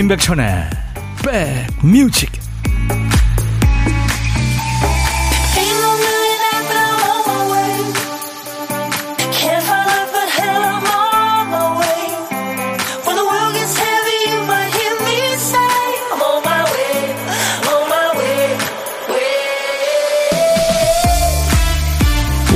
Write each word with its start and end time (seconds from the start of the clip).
임백천의 0.00 0.70
백뮤직 1.82 2.32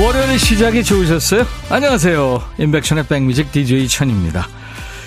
월요일 0.01 0.39
시작이 0.39 0.83
좋으셨어요? 0.83 1.45
안녕하세요. 1.69 2.41
임백천의 2.57 3.05
백뮤직 3.05 3.51
DJ 3.51 3.87
천입니다. 3.87 4.47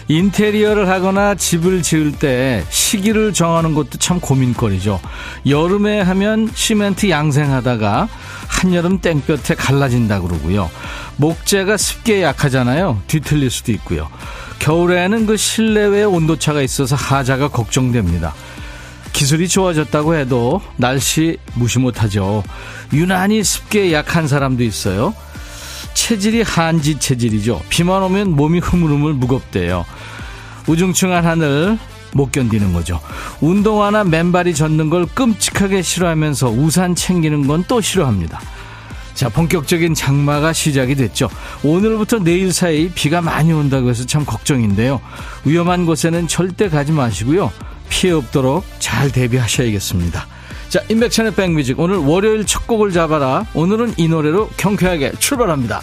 인테리어를 0.09 0.89
하거나 0.89 1.35
집을 1.35 1.83
지을 1.83 2.13
때 2.13 2.65
시기를 2.71 3.33
정하는 3.35 3.75
것도 3.75 3.99
참 3.99 4.21
고민거리죠. 4.21 5.01
여름에 5.47 6.01
하면 6.01 6.51
시멘트 6.55 7.11
양생하다가 7.11 8.09
한여름 8.49 9.01
땡볕에 9.01 9.55
갈라진다 9.55 10.21
그러고요. 10.21 10.71
목재가 11.17 11.77
습기에 11.77 12.23
약하잖아요. 12.23 13.03
뒤틀릴 13.07 13.51
수도 13.51 13.73
있고요. 13.73 14.09
겨울에는 14.61 15.27
그 15.27 15.37
실내외 15.37 16.05
온도차가 16.05 16.63
있어서 16.63 16.97
하자가 16.97 17.49
걱정됩니다. 17.49 18.35
기술이 19.13 19.49
좋아졌다고 19.49 20.15
해도 20.15 20.61
날씨 20.77 21.39
무시 21.55 21.79
못하죠. 21.79 22.43
유난히 22.93 23.43
습기에 23.43 23.93
약한 23.93 24.27
사람도 24.27 24.63
있어요. 24.63 25.15
체질이 25.99 26.43
한지 26.43 26.97
체질이죠. 26.97 27.61
비만 27.69 28.03
오면 28.05 28.37
몸이 28.37 28.61
흐물흐물 28.61 29.15
무겁대요. 29.15 29.85
우중충한 30.69 31.27
하늘 31.27 31.77
못 32.13 32.31
견디는 32.31 32.73
거죠. 32.73 33.01
운동화나 33.41 34.05
맨발이 34.05 34.55
젖는 34.55 34.91
걸 34.91 35.07
끔찍하게 35.07 35.83
싫어하면서 35.83 36.51
우산 36.51 36.95
챙기는 36.95 37.47
건 37.49 37.65
또 37.67 37.81
싫어합니다. 37.81 38.41
자, 39.15 39.29
본격적인 39.29 39.95
장마가 39.95 40.53
시작이 40.53 40.95
됐죠. 40.95 41.29
오늘부터 41.65 42.21
내일 42.21 42.53
사이 42.53 42.89
비가 42.91 43.21
많이 43.21 43.53
온다고 43.53 43.91
해서 43.91 44.07
참 44.07 44.25
걱정인데요. 44.25 45.01
위험한 45.45 45.85
곳에는 45.85 46.29
절대 46.29 46.69
가지 46.69 46.93
마시고요. 46.93 47.51
피해 47.89 48.13
없도록 48.13 48.65
잘 48.79 49.11
대비하셔야겠습니다. 49.11 50.27
자, 50.69 50.83
인백천의 50.91 51.35
백뮤직. 51.35 51.81
오늘 51.81 51.97
월요일 51.97 52.45
첫 52.45 52.67
곡을 52.67 52.93
잡아라. 52.93 53.47
오늘은 53.55 53.95
이 53.97 54.07
노래로 54.07 54.51
경쾌하게 54.59 55.13
출발합니다. 55.13 55.81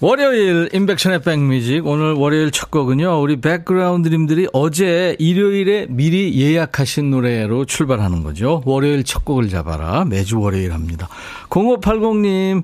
월요일 0.00 0.70
인백션의 0.72 1.22
백뮤직 1.22 1.84
오늘 1.84 2.12
월요일 2.12 2.52
첫 2.52 2.70
곡은요 2.70 3.20
우리 3.20 3.40
백그라운드님들이 3.40 4.46
어제 4.52 5.16
일요일에 5.18 5.86
미리 5.90 6.40
예약하신 6.40 7.10
노래로 7.10 7.64
출발하는 7.64 8.22
거죠 8.22 8.62
월요일 8.64 9.02
첫 9.02 9.24
곡을 9.24 9.48
잡아라 9.48 10.04
매주 10.04 10.38
월요일 10.38 10.72
합니다 10.72 11.08
0580님 11.48 12.62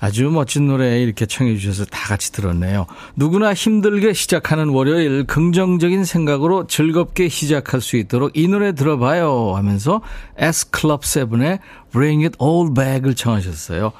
아주 0.00 0.30
멋진 0.30 0.66
노래 0.66 1.00
이렇게 1.00 1.26
청해 1.26 1.56
주셔서 1.56 1.84
다 1.84 2.08
같이 2.08 2.32
들었네요 2.32 2.86
누구나 3.14 3.54
힘들게 3.54 4.12
시작하는 4.12 4.68
월요일 4.68 5.24
긍정적인 5.26 6.04
생각으로 6.04 6.66
즐겁게 6.66 7.28
시작할 7.28 7.80
수 7.80 7.96
있도록 7.96 8.36
이 8.36 8.48
노래 8.48 8.72
들어봐요 8.72 9.54
하면서 9.56 10.00
S클럽7의 10.38 11.60
Bring 11.92 12.24
It 12.24 12.36
All 12.42 12.72
Back을 12.74 13.14
청하셨어요 13.14 13.92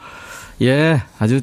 예 0.62 1.03
아주 1.19 1.41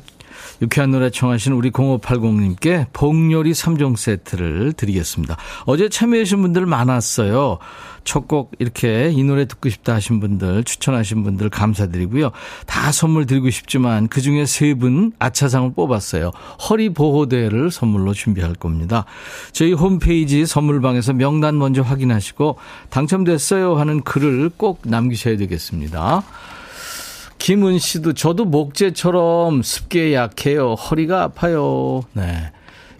유쾌한 0.61 0.91
노래 0.91 1.09
청하신 1.09 1.53
우리 1.53 1.71
0580님께 1.71 2.87
복요리 2.93 3.51
3종 3.51 3.97
세트를 3.97 4.73
드리겠습니다. 4.73 5.35
어제 5.65 5.89
참여하신 5.89 6.41
분들 6.41 6.65
많았어요. 6.65 7.57
첫 8.03 8.27
곡 8.27 8.51
이렇게 8.59 9.09
이 9.11 9.23
노래 9.23 9.45
듣고 9.45 9.69
싶다 9.69 9.95
하신 9.95 10.19
분들, 10.19 10.63
추천하신 10.63 11.23
분들 11.23 11.49
감사드리고요. 11.49 12.31
다 12.65 12.91
선물 12.91 13.25
드리고 13.25 13.49
싶지만 13.49 14.07
그 14.07 14.21
중에 14.21 14.45
세 14.45 14.73
분 14.73 15.11
아차상을 15.19 15.73
뽑았어요. 15.73 16.31
허리 16.69 16.89
보호대를 16.89 17.69
선물로 17.71 18.13
준비할 18.13 18.55
겁니다. 18.55 19.05
저희 19.51 19.73
홈페이지 19.73 20.45
선물방에서 20.45 21.13
명단 21.13 21.57
먼저 21.57 21.81
확인하시고 21.81 22.57
당첨됐어요 22.89 23.75
하는 23.75 24.01
글을 24.01 24.51
꼭 24.57 24.81
남기셔야 24.85 25.37
되겠습니다. 25.37 26.23
김은 27.37 27.77
씨도 27.79 28.13
저도 28.13 28.45
목재처럼 28.45 29.63
습기에 29.63 30.13
약해요. 30.13 30.73
허리가 30.75 31.23
아파요. 31.23 32.03
네. 32.13 32.51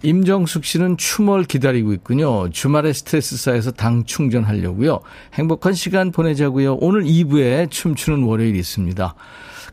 임정숙 0.04 0.66
씨는 0.66 0.98
춤을 0.98 1.44
기다리고 1.44 1.94
있군요. 1.94 2.50
주말에 2.50 2.92
스트레스 2.92 3.38
쌓여서 3.38 3.70
당 3.72 4.04
충전하려고요. 4.04 5.00
행복한 5.32 5.72
시간 5.72 6.12
보내자고요. 6.12 6.74
오늘 6.74 7.04
2부에 7.04 7.70
춤추는 7.70 8.22
월요일 8.24 8.54
있습니다. 8.56 9.14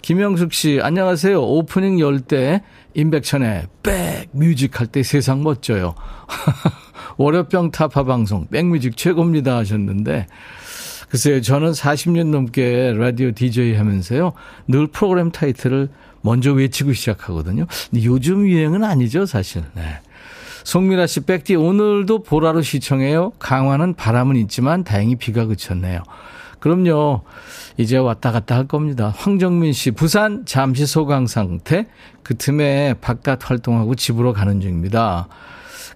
김영숙 0.01 0.53
씨, 0.53 0.79
안녕하세요. 0.81 1.39
오프닝 1.41 1.99
열 1.99 2.21
때 2.21 2.63
임백천의 2.93 3.67
백 3.83 4.29
뮤직 4.31 4.79
할 4.79 4.87
때 4.87 5.03
세상 5.03 5.43
멋져요. 5.43 5.95
월요병 7.17 7.71
타파 7.71 8.03
방송 8.05 8.47
백뮤직 8.47 8.95
최고입니다 8.95 9.57
하셨는데 9.57 10.27
글쎄요, 11.09 11.41
저는 11.41 11.71
40년 11.73 12.27
넘게 12.27 12.93
라디오 12.95 13.31
DJ 13.31 13.75
하면서요, 13.75 14.31
늘 14.69 14.87
프로그램 14.87 15.29
타이틀을 15.29 15.89
먼저 16.21 16.53
외치고 16.53 16.93
시작하거든요. 16.93 17.65
근데 17.89 18.05
요즘 18.05 18.47
유행은 18.47 18.85
아니죠, 18.85 19.25
사실. 19.25 19.63
네. 19.75 19.99
송미라 20.63 21.07
씨, 21.07 21.21
백디, 21.21 21.55
오늘도 21.55 22.23
보라로 22.23 22.61
시청해요. 22.61 23.31
강화는 23.39 23.95
바람은 23.95 24.35
있지만 24.37 24.83
다행히 24.83 25.15
비가 25.15 25.45
그쳤네요. 25.45 26.03
그럼요. 26.59 27.21
이제 27.77 27.97
왔다 27.97 28.31
갔다 28.31 28.55
할 28.55 28.67
겁니다. 28.67 29.13
황정민 29.15 29.73
씨, 29.73 29.91
부산 29.91 30.45
잠시 30.45 30.85
소강 30.85 31.25
상태. 31.25 31.87
그 32.23 32.37
틈에 32.37 32.93
바깥 33.01 33.49
활동하고 33.49 33.95
집으로 33.95 34.33
가는 34.33 34.61
중입니다. 34.61 35.27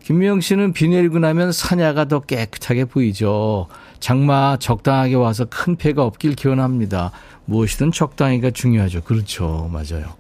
김미영 0.04 0.42
씨는 0.42 0.74
비 0.74 0.88
내리고 0.88 1.20
나면 1.20 1.52
산야가 1.52 2.06
더 2.06 2.20
깨끗하게 2.20 2.86
보이죠. 2.86 3.68
장마 4.00 4.58
적당하게 4.60 5.16
와서 5.16 5.46
큰 5.46 5.76
폐가 5.76 6.04
없길 6.04 6.36
기원합니다. 6.36 7.12
무엇이든 7.46 7.92
적당히가 7.92 8.52
중요하죠. 8.52 9.02
그렇죠. 9.02 9.70
맞아요. 9.72 10.14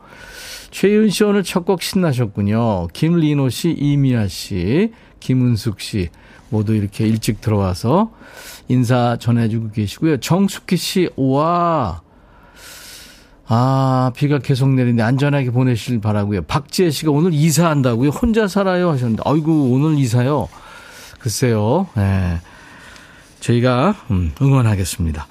최윤 0.75 1.09
씨 1.09 1.23
오늘 1.23 1.41
첫 1.41 1.63
곡 1.63 1.81
신나셨군요. 1.81 2.87
김리노 2.91 3.47
씨, 3.47 3.71
이미아 3.71 4.27
씨, 4.27 4.91
김은숙 5.21 5.79
씨 5.79 6.09
모두 6.49 6.75
이렇게 6.75 7.07
일찍 7.07 7.39
들어와서 7.39 8.11
인사 8.67 9.15
전해주고 9.17 9.71
계시고요. 9.71 10.17
정숙희 10.17 10.75
씨, 10.75 11.09
와. 11.15 12.01
아, 13.47 14.11
비가 14.17 14.39
계속 14.39 14.67
내리는데 14.67 15.01
안전하게 15.01 15.51
보내시길 15.51 16.01
바라고요. 16.01 16.41
박지혜 16.41 16.89
씨가 16.89 17.09
오늘 17.09 17.33
이사한다고요? 17.33 18.09
혼자 18.09 18.49
살아요? 18.49 18.89
하셨는데, 18.89 19.23
아이고, 19.25 19.71
오늘 19.71 19.97
이사요? 19.97 20.49
글쎄요. 21.19 21.87
예. 21.95 22.01
네. 22.01 22.41
저희가 23.39 23.95
음, 24.11 24.33
응원하겠습니다. 24.41 25.25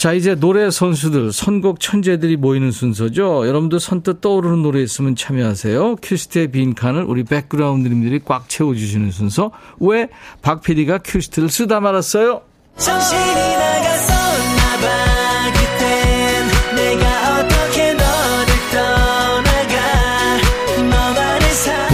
자, 0.00 0.14
이제 0.14 0.34
노래 0.34 0.70
선수들, 0.70 1.30
선곡 1.30 1.78
천재들이 1.78 2.38
모이는 2.38 2.70
순서죠. 2.70 3.46
여러분도 3.46 3.78
선뜻 3.78 4.22
떠오르는 4.22 4.62
노래 4.62 4.80
있으면 4.80 5.14
참여하세요. 5.14 5.96
큐시트의 5.96 6.50
빈칸을 6.52 7.02
우리 7.04 7.22
백그라운드님들이 7.22 8.20
꽉 8.24 8.48
채워주시는 8.48 9.10
순서. 9.10 9.50
왜 9.78 10.08
박 10.40 10.62
PD가 10.62 11.00
큐시트를 11.04 11.50
쓰다 11.50 11.80
말았어요? 11.80 12.40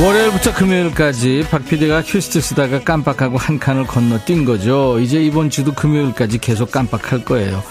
월요일부터 0.01 0.55
금요일까지 0.55 1.47
박 1.51 1.65
PD가 1.65 2.03
큐시트 2.03 2.41
쓰다가 2.41 2.81
깜빡하고 2.85 3.37
한 3.37 3.59
칸을 3.59 3.89
건너뛴 3.89 4.45
거죠. 4.45 5.01
이제 5.01 5.21
이번 5.21 5.51
주도 5.51 5.75
금요일까지 5.75 6.39
계속 6.39 6.71
깜빡할 6.71 7.25
거예요. 7.25 7.65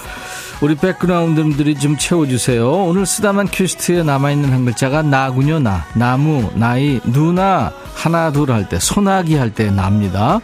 우리 0.61 0.75
백그라운드들이 0.75 1.75
좀 1.75 1.97
채워주세요. 1.97 2.85
오늘 2.85 3.05
쓰다만 3.05 3.47
큐시트에 3.51 4.03
남아있는 4.03 4.51
한 4.51 4.65
글자가 4.65 5.01
나군요, 5.01 5.59
나. 5.59 5.85
나무, 5.93 6.49
나이, 6.55 6.99
누나, 7.03 7.71
하나, 7.93 8.31
둘 8.31 8.51
할 8.51 8.67
때, 8.69 8.79
소나기 8.79 9.35
할 9.35 9.51
때 9.53 9.69
납니다. 9.69 10.39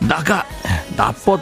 나가, 0.00 0.44
나쁘, 0.96 1.40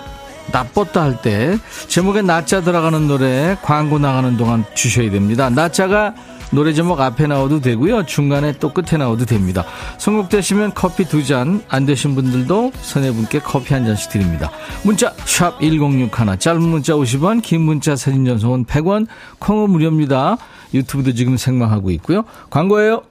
나쁘다 0.53 1.03
할 1.03 1.23
때, 1.23 1.57
제목에 1.89 2.23
나자 2.23 2.61
들어가는 2.61 3.09
노래 3.09 3.57
광고 3.63 3.99
나가는 3.99 4.37
동안 4.37 4.65
주셔야 4.75 5.11
됩니다. 5.11 5.49
나자가 5.51 6.15
노래 6.51 6.73
제목 6.73 7.01
앞에 7.01 7.27
나와도 7.27 7.61
되고요. 7.61 8.07
중간에 8.07 8.53
또 8.59 8.73
끝에 8.73 8.97
나와도 8.99 9.27
됩니다. 9.27 9.65
선곡되시면 9.99 10.73
커피 10.75 11.05
두 11.05 11.23
잔, 11.25 11.63
안 11.69 11.85
되신 11.85 12.15
분들도 12.15 12.73
선해 12.81 13.13
분께 13.13 13.39
커피 13.39 13.75
한 13.75 13.85
잔씩 13.85 14.11
드립니다. 14.11 14.51
문자 14.83 15.13
1061, 15.27 16.39
짧은 16.39 16.61
문자 16.63 16.95
50원, 16.95 17.43
긴 17.43 17.63
문자 17.63 17.97
사진 17.97 18.25
전송은 18.25 18.65
100원, 18.65 19.07
콩은 19.41 19.71
무료입니다. 19.71 20.39
유튜브도 20.73 21.13
지금 21.15 21.37
생방하고 21.37 21.91
있고요. 21.93 22.25
광고예요. 22.51 23.03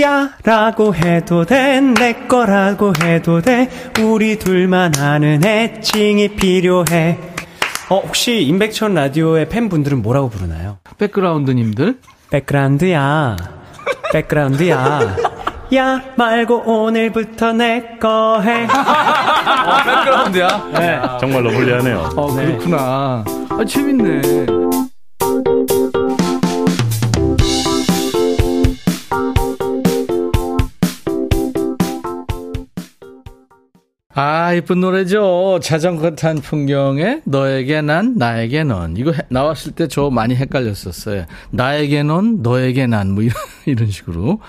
야 0.00 0.30
라고 0.42 0.92
해도 0.94 1.44
돼 1.44 1.80
내 1.80 2.12
거라고 2.26 2.92
해도 3.00 3.40
돼 3.40 3.68
우리 4.00 4.36
둘만 4.36 4.96
아는 4.98 5.44
애칭이 5.44 6.34
필요해 6.34 7.16
어 7.88 8.00
혹시 8.00 8.42
임백천 8.42 8.94
라디오의 8.94 9.48
팬분들은 9.48 10.02
뭐라고 10.02 10.30
부르나요? 10.30 10.78
백그라운드님들 10.98 12.00
백그라운드야 12.30 13.36
백그라운드야 14.12 15.00
야 15.74 16.00
말고 16.16 16.62
오늘부터 16.64 17.52
내 17.52 17.98
거 18.00 18.40
해. 18.40 18.64
어, 18.64 19.76
백그라운드야? 19.84 20.68
네. 20.72 21.00
정말로 21.20 21.50
불리하네요. 21.50 22.10
어, 22.16 22.34
그렇구나. 22.34 23.24
아, 23.50 23.64
재밌네. 23.66 24.46
아, 34.20 34.52
이쁜 34.52 34.80
노래죠. 34.80 35.60
자전거 35.62 36.16
탄 36.16 36.40
풍경에 36.40 37.20
너에게 37.24 37.82
난, 37.82 38.16
나에게 38.16 38.64
넌. 38.64 38.96
이거 38.96 39.12
해, 39.12 39.18
나왔을 39.28 39.70
때 39.70 39.86
저 39.86 40.10
많이 40.10 40.34
헷갈렸었어요. 40.34 41.24
나에게 41.52 42.02
넌, 42.02 42.42
너에게 42.42 42.88
난, 42.88 43.12
뭐 43.12 43.22
이런, 43.22 43.36
이런 43.64 43.88
식으로. 43.88 44.40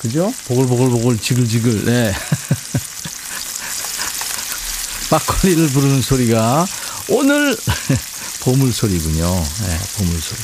그죠? 0.00 0.32
보글보글보글 0.46 1.18
지글지글, 1.18 1.84
네. 1.86 2.12
막걸리를 5.10 5.68
부르는 5.68 6.02
소리가 6.02 6.66
오늘 7.08 7.56
보물 8.42 8.72
소리군요. 8.72 9.24
네, 9.24 9.78
보물 9.96 10.20
소리. 10.20 10.38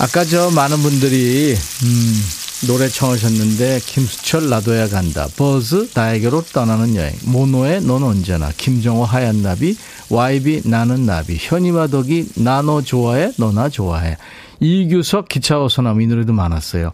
아까 0.00 0.24
저 0.24 0.50
많은 0.50 0.82
분들이, 0.82 1.56
음, 1.84 2.24
노래 2.66 2.86
청하셨는데 2.86 3.80
김수철 3.80 4.48
나도야 4.48 4.88
간다. 4.88 5.26
버즈 5.36 5.88
나에게로 5.96 6.42
떠나는 6.42 6.94
여행. 6.94 7.12
모노의 7.26 7.80
넌 7.82 8.04
언제나. 8.04 8.50
김정호 8.56 9.04
하얀 9.04 9.42
나비. 9.42 9.76
YB 10.10 10.62
나는 10.66 11.04
나비. 11.04 11.36
현이와 11.40 11.88
덕이 11.88 12.28
나너 12.36 12.82
좋아해 12.82 13.32
너나 13.36 13.68
좋아해. 13.68 14.16
이규석 14.60 15.28
기차 15.28 15.60
어서남 15.60 16.00
이 16.00 16.06
노래도 16.06 16.32
많았어요. 16.32 16.92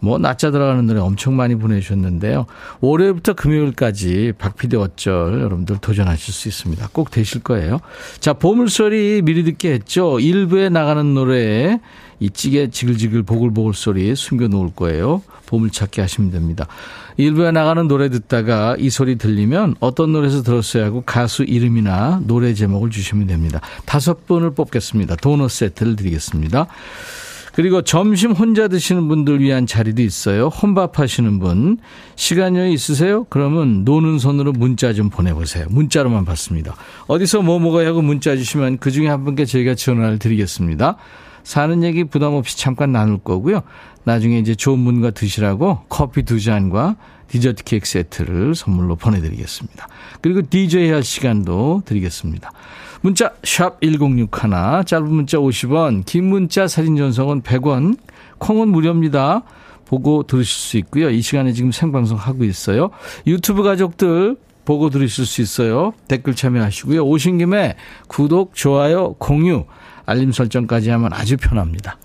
뭐 0.00 0.18
낮자 0.18 0.50
들어가는 0.50 0.86
노래 0.86 1.00
엄청 1.00 1.36
많이 1.36 1.56
보내주셨는데요. 1.56 2.46
월요일부터 2.80 3.34
금요일까지 3.34 4.32
박피디 4.38 4.76
어쩔 4.76 5.40
여러분들 5.42 5.76
도전하실 5.78 6.32
수 6.32 6.48
있습니다. 6.48 6.88
꼭 6.92 7.10
되실 7.10 7.42
거예요. 7.42 7.80
자 8.20 8.32
보물소리 8.32 9.20
미리 9.22 9.44
듣게 9.44 9.72
했죠. 9.72 10.20
일부에 10.20 10.70
나가는 10.70 11.12
노래에 11.12 11.80
이 12.20 12.30
찌개 12.30 12.70
지글지글 12.70 13.22
보글보글 13.24 13.74
소리 13.74 14.14
숨겨 14.14 14.48
놓을 14.48 14.70
거예요. 14.74 15.22
보물찾기 15.46 16.00
하시면 16.00 16.30
됩니다. 16.30 16.66
일부에 17.16 17.50
나가는 17.50 17.86
노래 17.88 18.10
듣다가 18.10 18.76
이 18.78 18.90
소리 18.90 19.16
들리면 19.16 19.76
어떤 19.80 20.12
노래에서 20.12 20.42
들었어야 20.42 20.84
하고 20.84 21.02
가수 21.06 21.44
이름이나 21.44 22.20
노래 22.26 22.52
제목을 22.54 22.90
주시면 22.90 23.26
됩니다. 23.26 23.60
다섯 23.84 24.26
분을 24.26 24.54
뽑겠습니다. 24.54 25.16
도넛 25.16 25.50
세트를 25.50 25.96
드리겠습니다. 25.96 26.66
그리고 27.54 27.80
점심 27.80 28.32
혼자 28.32 28.68
드시는 28.68 29.08
분들 29.08 29.40
위한 29.40 29.66
자리도 29.66 30.02
있어요. 30.02 30.48
혼밥 30.48 30.98
하시는 30.98 31.38
분. 31.38 31.78
시간 32.14 32.54
여유 32.54 32.70
있으세요? 32.70 33.24
그러면 33.30 33.82
노는 33.82 34.18
손으로 34.18 34.52
문자 34.52 34.92
좀 34.92 35.08
보내보세요. 35.08 35.64
문자로만 35.70 36.26
받습니다. 36.26 36.76
어디서 37.06 37.40
뭐 37.40 37.58
먹어야 37.58 37.88
하고 37.88 38.02
문자 38.02 38.36
주시면 38.36 38.76
그 38.76 38.90
중에 38.90 39.08
한 39.08 39.24
분께 39.24 39.46
저희가 39.46 39.74
전화를 39.74 40.18
드리겠습니다. 40.18 40.98
사는 41.46 41.84
얘기 41.84 42.02
부담 42.02 42.34
없이 42.34 42.58
잠깐 42.58 42.90
나눌 42.90 43.18
거고요. 43.18 43.62
나중에 44.02 44.40
이제 44.40 44.56
좋은 44.56 44.84
분과 44.84 45.12
드시라고 45.12 45.78
커피 45.88 46.24
두 46.24 46.40
잔과 46.40 46.96
디저트 47.28 47.62
케이크 47.62 47.86
세트를 47.86 48.56
선물로 48.56 48.96
보내드리겠습니다. 48.96 49.86
그리고 50.22 50.42
DJ 50.42 50.90
할 50.90 51.04
시간도 51.04 51.82
드리겠습니다. 51.84 52.50
문자 53.00 53.32
1061, 53.44 54.28
짧은 54.86 55.08
문자 55.08 55.38
50원, 55.38 56.04
긴 56.04 56.24
문자 56.24 56.66
사진 56.66 56.96
전송은 56.96 57.42
100원, 57.42 57.96
콩은 58.38 58.66
무료입니다. 58.68 59.44
보고 59.84 60.24
들으실 60.24 60.52
수 60.52 60.76
있고요. 60.78 61.10
이 61.10 61.22
시간에 61.22 61.52
지금 61.52 61.70
생방송 61.70 62.18
하고 62.18 62.42
있어요. 62.42 62.90
유튜브 63.24 63.62
가족들 63.62 64.36
보고 64.64 64.90
들으실 64.90 65.24
수 65.24 65.42
있어요. 65.42 65.92
댓글 66.08 66.34
참여하시고요. 66.34 67.06
오신 67.06 67.38
김에 67.38 67.76
구독, 68.08 68.56
좋아요, 68.56 69.12
공유, 69.14 69.64
알림 70.06 70.32
설정까지 70.32 70.90
하면 70.90 71.12
아주 71.12 71.36
편합니다. 71.36 71.98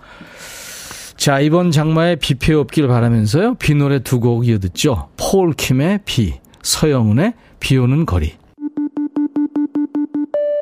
자, 1.15 1.39
이번 1.39 1.71
장마에 1.71 2.15
비 2.15 2.33
피해 2.33 2.57
없길 2.57 2.87
바라면서요. 2.87 3.55
비 3.55 3.75
노래 3.75 3.99
두 3.99 4.19
곡 4.19 4.47
이어듣죠. 4.47 5.09
폴킴의 5.17 5.99
비, 6.05 6.33
서영은의 6.63 7.33
비 7.59 7.77
오는 7.77 8.05
거리. 8.07 8.33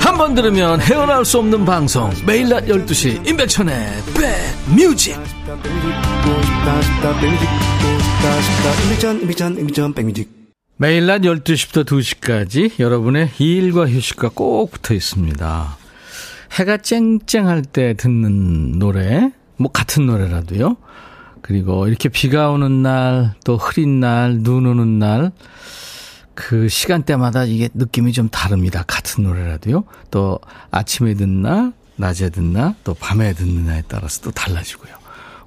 한 0.00 0.16
번 0.16 0.34
들으면 0.34 0.80
헤어나올 0.80 1.24
수 1.24 1.38
없는 1.38 1.64
방송 1.64 2.10
매일 2.26 2.48
낮 2.48 2.64
12시 2.66 3.26
임백천의 3.28 3.88
백뮤직 4.14 5.16
매일 10.76 11.06
낮 11.06 11.20
12시부터 11.22 11.84
2시까지 11.84 12.78
여러분의 12.80 13.30
일과 13.38 13.86
휴식과 13.88 14.30
꼭 14.34 14.70
붙어 14.70 14.94
있습니다. 14.94 15.76
해가 16.58 16.76
쨍쨍할 16.78 17.62
때 17.62 17.94
듣는 17.94 18.78
노래, 18.78 19.30
뭐 19.56 19.70
같은 19.70 20.06
노래라도요. 20.06 20.76
그리고 21.42 21.86
이렇게 21.88 22.08
비가 22.08 22.50
오는 22.50 22.82
날, 22.82 23.34
또 23.44 23.56
흐린 23.56 24.00
날, 24.00 24.42
눈 24.42 24.66
오는 24.66 24.98
날, 24.98 25.32
그 26.40 26.68
시간대마다 26.68 27.42
이게 27.42 27.68
느낌이 27.74 28.12
좀 28.12 28.28
다릅니다. 28.28 28.84
같은 28.86 29.24
노래라도요. 29.24 29.82
또 30.12 30.38
아침에 30.70 31.14
듣나, 31.14 31.72
낮에 31.96 32.30
듣나, 32.30 32.76
또 32.84 32.94
밤에 32.94 33.32
듣느냐에 33.32 33.82
따라서 33.88 34.20
또 34.20 34.30
달라지고요. 34.30 34.92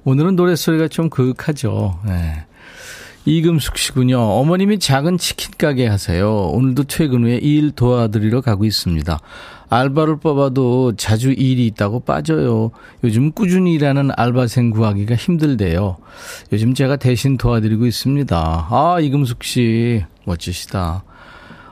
오늘은 0.04 0.36
노래소리가 0.36 0.88
좀 0.88 1.08
그윽하죠. 1.08 1.98
네. 2.04 2.44
이금숙 3.24 3.78
씨군요. 3.78 4.20
어머님이 4.20 4.80
작은 4.80 5.16
치킨 5.16 5.52
가게 5.56 5.86
하세요. 5.86 6.30
오늘도 6.48 6.84
퇴근 6.84 7.24
후에 7.24 7.36
일 7.38 7.70
도와드리러 7.70 8.42
가고 8.42 8.66
있습니다. 8.66 9.18
알바를 9.70 10.18
뽑아도 10.18 10.94
자주 10.96 11.32
일이 11.32 11.66
있다고 11.68 12.00
빠져요. 12.00 12.70
요즘 13.02 13.32
꾸준히 13.32 13.72
일하는 13.72 14.10
알바생 14.14 14.68
구하기가 14.68 15.14
힘들대요. 15.14 15.96
요즘 16.52 16.74
제가 16.74 16.96
대신 16.96 17.38
도와드리고 17.38 17.86
있습니다. 17.86 18.66
아, 18.70 18.98
이금숙 19.00 19.42
씨. 19.42 20.04
멋지시다. 20.24 21.04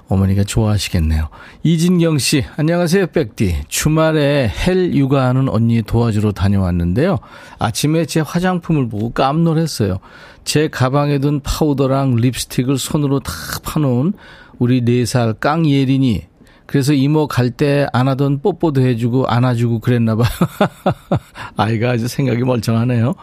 어머니가 0.08 0.42
좋아하시겠네요. 0.42 1.28
이진경 1.62 2.18
씨, 2.18 2.44
안녕하세요, 2.56 3.08
백디. 3.08 3.62
주말에 3.68 4.48
헬 4.66 4.92
육아하는 4.92 5.48
언니 5.48 5.82
도와주러 5.82 6.32
다녀왔는데요. 6.32 7.18
아침에 7.60 8.06
제 8.06 8.18
화장품을 8.20 8.88
보고 8.88 9.10
깜놀했어요. 9.12 9.98
제 10.44 10.66
가방에 10.66 11.20
둔 11.20 11.40
파우더랑 11.44 12.16
립스틱을 12.16 12.76
손으로 12.78 13.20
다 13.20 13.32
파놓은 13.62 14.14
우리 14.58 14.82
4살 14.84 15.38
깡예린이 15.38 16.24
그래서 16.66 16.92
이모 16.92 17.26
갈 17.26 17.50
때 17.52 17.86
안 17.92 18.08
하던 18.08 18.42
뽀뽀도 18.42 18.80
해주고 18.80 19.26
안아주고 19.26 19.78
그랬나 19.80 20.16
봐요. 20.16 20.28
아이가 21.56 21.90
아주 21.90 22.08
생각이 22.08 22.42
멀쩡하네요. 22.42 23.14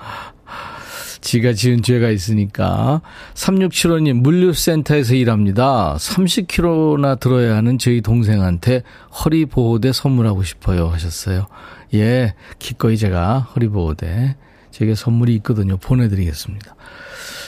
지가 1.22 1.54
지은 1.54 1.82
죄가 1.82 2.10
있으니까. 2.10 3.02
3675님, 3.34 4.22
물류센터에서 4.22 5.16
일합니다. 5.16 5.96
30kg나 5.98 7.20
들어야 7.20 7.56
하는 7.56 7.78
저희 7.78 8.02
동생한테 8.02 8.84
허리보호대 9.24 9.92
선물하고 9.94 10.44
싶어요. 10.44 10.88
하셨어요. 10.88 11.48
예, 11.94 12.34
기꺼이 12.60 12.98
제가 12.98 13.40
허리보호대. 13.40 14.36
제게 14.72 14.94
선물이 14.94 15.34
있거든요. 15.38 15.78
보내드리겠습니다. 15.78 16.76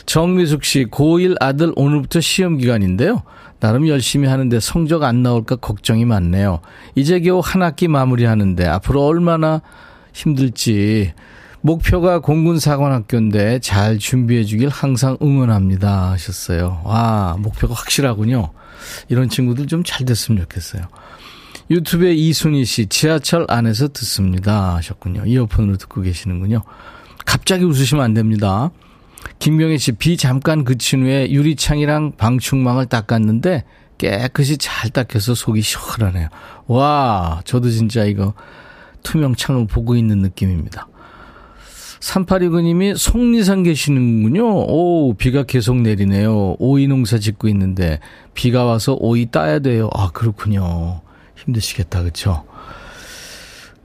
정미숙 0.06 0.64
씨, 0.64 0.86
고1 0.86 1.36
아들 1.40 1.72
오늘부터 1.76 2.22
시험 2.22 2.58
기간인데요. 2.58 3.22
나름 3.60 3.88
열심히 3.88 4.28
하는데 4.28 4.60
성적 4.60 5.04
안 5.04 5.22
나올까 5.22 5.58
걱정이 5.58 6.06
많네요. 6.06 6.62
이제 6.96 7.20
겨우 7.20 7.42
한 7.44 7.62
학기 7.62 7.88
마무리하는데 7.88 8.66
앞으로 8.66 9.06
얼마나 9.06 9.62
힘들지. 10.14 11.14
목표가 11.62 12.20
공군사관학교인데 12.20 13.60
잘 13.60 13.98
준비해 13.98 14.44
주길 14.44 14.70
항상 14.70 15.18
응원합니다 15.22 16.12
하셨어요. 16.12 16.82
와, 16.86 17.36
목표가 17.38 17.74
확실하군요. 17.74 18.51
이런 19.10 19.30
친구들 19.30 19.68
좀 19.68 19.84
잘 19.84 20.06
됐으면 20.06 20.42
좋겠어요. 20.42 20.84
유튜브에 21.70 22.13
이순희 22.13 22.66
씨, 22.66 22.88
지하철 22.88 23.46
안에서 23.48 23.89
듣습니다 23.89 24.75
하셨군요. 24.75 25.25
이어폰으로 25.25 25.78
듣고 25.78 26.01
계시는군요. 26.01 26.62
갑자기 27.25 27.63
웃으시면 27.66 28.04
안 28.04 28.13
됩니다. 28.13 28.72
김명희 29.39 29.78
씨, 29.78 29.92
비 29.92 30.18
잠깐 30.18 30.63
그친 30.63 31.04
후에 31.04 31.30
유리창이랑 31.30 32.13
방충망을 32.18 32.86
닦았는데 32.88 33.66
깨끗이 33.98 34.58
잘 34.58 34.89
닦여서 34.89 35.36
속이 35.36 35.62
시원하네요. 35.62 36.30
와, 36.68 37.42
저도 37.44 37.70
진짜 37.70 38.06
이거 38.06 38.34
투명 39.04 39.36
창을 39.36 39.68
보고 39.68 39.96
있는 39.96 40.20
느낌입니다. 40.20 40.88
3829님이 42.00 42.96
속리산 42.96 43.63
계시는군요. 43.63 44.44
오, 44.46 45.13
비가 45.18 45.44
계속 45.44 45.77
내리네요. 45.77 46.56
오이 46.60 46.88
농사 46.88 47.18
짓고 47.18 47.48
있는데 47.50 48.00
비가 48.34 48.63
와서 48.63 48.96
오이 49.00 49.27
따야 49.27 49.60
돼요. 49.60 49.89
아, 49.94 50.10
그렇군요. 50.12 51.01
힘드시겠다. 51.36 52.01
그렇죠? 52.01 52.46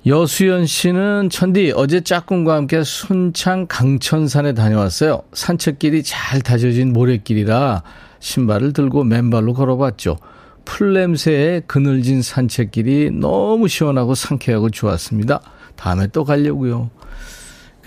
여수연 0.06 0.66
씨는 0.66 1.30
천디 1.30 1.72
어제 1.74 2.02
짝꿍과 2.02 2.54
함께 2.54 2.84
순창 2.84 3.66
강천산에 3.66 4.52
다녀왔어요. 4.52 5.22
산책길이 5.32 6.02
잘 6.02 6.42
다져진 6.42 6.92
모래길이라 6.92 7.82
신발을 8.20 8.74
들고 8.74 9.04
맨발로 9.04 9.54
걸어봤죠. 9.54 10.18
풀냄새에 10.66 11.62
그늘진 11.66 12.20
산책길이 12.20 13.12
너무 13.12 13.66
시원하고 13.66 14.14
상쾌하고 14.14 14.68
좋았습니다. 14.70 15.40
다음에 15.76 16.06
또 16.08 16.24
가려고요. 16.24 16.90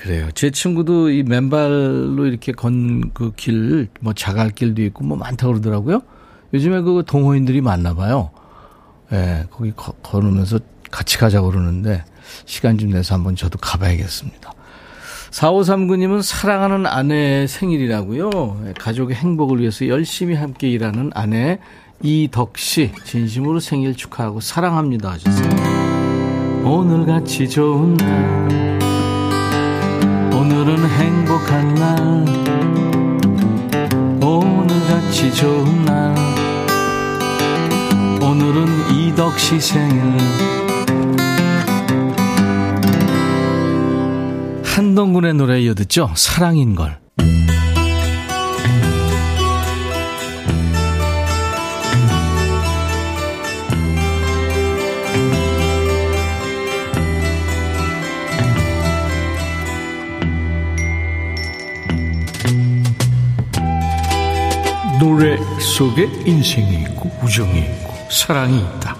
그래요. 0.02 0.30
제 0.34 0.52
친구도 0.52 1.10
이 1.10 1.24
맨발로 1.24 2.26
이렇게 2.26 2.52
건 2.52 3.10
그 3.14 3.32
길, 3.36 3.88
뭐 4.00 4.14
자갈길도 4.14 4.82
있고 4.84 5.04
뭐 5.04 5.18
많다고 5.18 5.54
그러더라고요. 5.54 6.02
요즘에 6.54 6.82
그 6.82 7.04
동호인들이 7.06 7.62
많나 7.62 7.94
봐요. 7.94 8.30
예, 9.12 9.16
네, 9.16 9.44
거기 9.52 9.72
거, 9.76 9.94
걸으면서 10.04 10.60
같이 10.92 11.18
가자고 11.18 11.50
그러는데 11.50 12.04
시간 12.46 12.78
좀 12.78 12.92
내서 12.92 13.16
한번 13.16 13.36
저도 13.36 13.58
가봐야겠습니다. 13.58 14.54
4539님은 15.32 16.22
사랑하는 16.22 16.86
아내의 16.86 17.48
생일이라고요. 17.48 18.64
예, 18.68 18.74
가족의 18.74 19.16
행복을 19.16 19.60
위해서 19.60 19.88
열심히 19.88 20.36
함께 20.36 20.70
일하는 20.70 21.12
아내 21.14 21.60
이덕씨 22.04 22.92
진심으로 23.04 23.60
생일 23.60 23.96
축하하고 23.96 24.40
사랑합니다 24.40 25.12
하셨어요. 25.12 25.50
오늘같이 26.64 27.50
좋은 27.50 27.98
날 27.98 28.97
오늘같이 35.18 35.34
좋은 35.34 35.86
날. 35.86 36.16
오늘은 38.22 38.92
이덕씨 38.92 39.60
생일. 39.60 40.18
한동근의 44.64 45.34
노래 45.34 45.60
이어듣죠. 45.62 46.12
사랑인걸 46.16 47.07
노래 65.00 65.38
속에 65.60 66.10
인생이 66.26 66.82
있고 66.84 67.12
우정이 67.24 67.60
있고 67.60 67.94
사랑이 68.10 68.58
있다. 68.60 68.96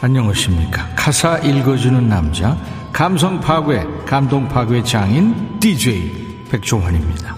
안녕하십니까. 0.00 0.86
가사 0.94 1.38
읽어주는 1.38 2.08
남자, 2.08 2.56
감성 2.92 3.40
파괴, 3.40 3.84
감동 4.06 4.46
파괴 4.48 4.82
장인 4.82 5.58
DJ 5.58 6.46
백종환입니다. 6.50 7.34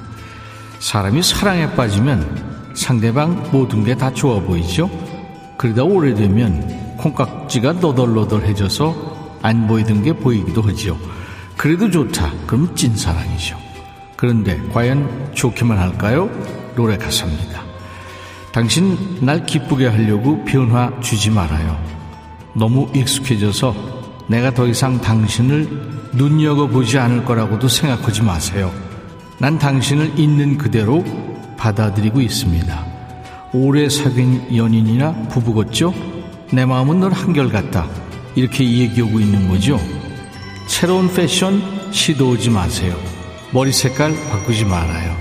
사람이 0.80 1.22
사랑에 1.22 1.70
빠지면 1.74 2.72
상대방 2.74 3.48
모든 3.52 3.84
게 3.84 3.94
다 3.94 4.12
좋아 4.12 4.40
보이죠? 4.40 4.90
그러다 5.56 5.84
오래되면 5.84 6.96
콩깍지가 6.98 7.74
너덜너덜해져서 7.74 9.38
안 9.42 9.66
보이던 9.66 10.02
게 10.02 10.12
보이기도 10.12 10.60
하죠. 10.62 10.98
그래도 11.56 11.90
좋다. 11.90 12.30
그럼 12.46 12.74
찐사랑이죠. 12.74 13.56
그런데 14.16 14.60
과연 14.72 15.30
좋기만 15.34 15.78
할까요? 15.78 16.28
노래 16.74 16.96
가사입니다. 16.98 17.64
당신 18.56 18.96
날 19.20 19.44
기쁘게 19.44 19.86
하려고 19.86 20.42
변화 20.46 20.90
주지 21.02 21.28
말아요. 21.28 21.78
너무 22.54 22.90
익숙해져서 22.94 23.76
내가 24.28 24.50
더 24.50 24.66
이상 24.66 24.98
당신을 24.98 25.68
눈여겨보지 26.14 26.98
않을 26.98 27.26
거라고도 27.26 27.68
생각하지 27.68 28.22
마세요. 28.22 28.72
난 29.36 29.58
당신을 29.58 30.18
있는 30.18 30.56
그대로 30.56 31.04
받아들이고 31.58 32.22
있습니다. 32.22 32.86
오래 33.52 33.90
사귄 33.90 34.56
연인이나 34.56 35.12
부부겠죠? 35.28 35.92
내 36.50 36.64
마음은 36.64 37.00
늘 37.00 37.12
한결같다. 37.12 37.86
이렇게 38.36 38.64
얘기하고 38.64 39.20
있는 39.20 39.48
거죠. 39.48 39.78
새로운 40.66 41.12
패션 41.12 41.60
시도하지 41.90 42.48
마세요. 42.48 42.96
머리 43.52 43.70
색깔 43.70 44.14
바꾸지 44.30 44.64
말아요. 44.64 45.14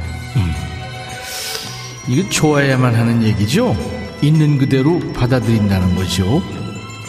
이거 2.07 2.27
좋아야만 2.29 2.95
하는 2.95 3.23
얘기죠? 3.23 3.75
있는 4.21 4.57
그대로 4.57 4.99
받아들인다는 5.13 5.95
거죠. 5.95 6.41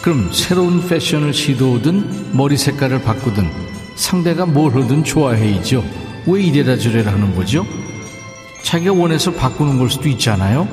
그럼 0.02 0.30
새로운 0.32 0.86
패션을 0.86 1.34
시도하든 1.34 2.30
머리 2.32 2.56
색깔을 2.56 3.02
바꾸든 3.02 3.50
상대가 3.96 4.46
뭘 4.46 4.74
하든 4.74 5.04
좋아해야죠. 5.04 5.84
왜 6.26 6.42
이래라 6.42 6.76
저래라 6.76 7.12
하는 7.12 7.34
거죠? 7.34 7.66
자기가 8.62 8.92
원해서 8.92 9.32
바꾸는 9.32 9.78
걸 9.78 9.90
수도 9.90 10.08
있잖아요. 10.08 10.68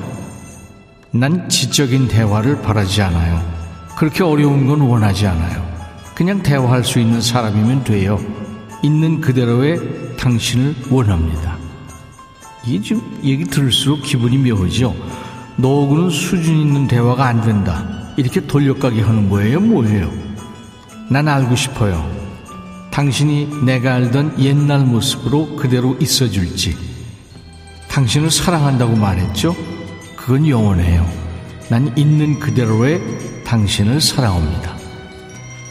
난 1.12 1.48
지적인 1.48 2.08
대화를 2.08 2.62
바라지 2.62 3.02
않아요. 3.02 3.44
그렇게 3.98 4.24
어려운 4.24 4.66
건 4.68 4.82
원하지 4.82 5.28
않아요. 5.28 5.64
그냥 6.16 6.42
대화할 6.42 6.84
수 6.84 7.00
있는 7.00 7.22
사람이면 7.22 7.84
돼요. 7.84 8.20
있는 8.82 9.22
그대로의 9.22 9.80
당신을 10.18 10.76
원합니다. 10.90 11.53
이게 12.66 12.82
좀 12.82 13.20
얘기 13.24 13.44
들을수록 13.44 14.04
기분이 14.04 14.38
묘하죠. 14.38 14.96
너하고는 15.58 16.10
수준 16.10 16.56
있는 16.56 16.88
대화가 16.88 17.26
안 17.26 17.42
된다. 17.42 17.86
이렇게 18.16 18.46
돌려가게 18.46 19.02
하는 19.02 19.30
거예요, 19.30 19.60
뭐예요? 19.60 20.10
난 21.10 21.28
알고 21.28 21.56
싶어요. 21.56 22.10
당신이 22.92 23.64
내가 23.66 23.96
알던 23.96 24.40
옛날 24.40 24.86
모습으로 24.86 25.56
그대로 25.56 25.98
있어줄지. 26.00 26.78
당신을 27.90 28.32
사랑한다고 28.32 28.96
말했죠? 28.96 29.56
그건 30.16 30.48
영원해요. 30.48 31.06
난 31.70 31.92
있는 31.98 32.40
그대로의 32.40 33.02
당신을 33.46 34.00
사랑합니다. 34.00 34.78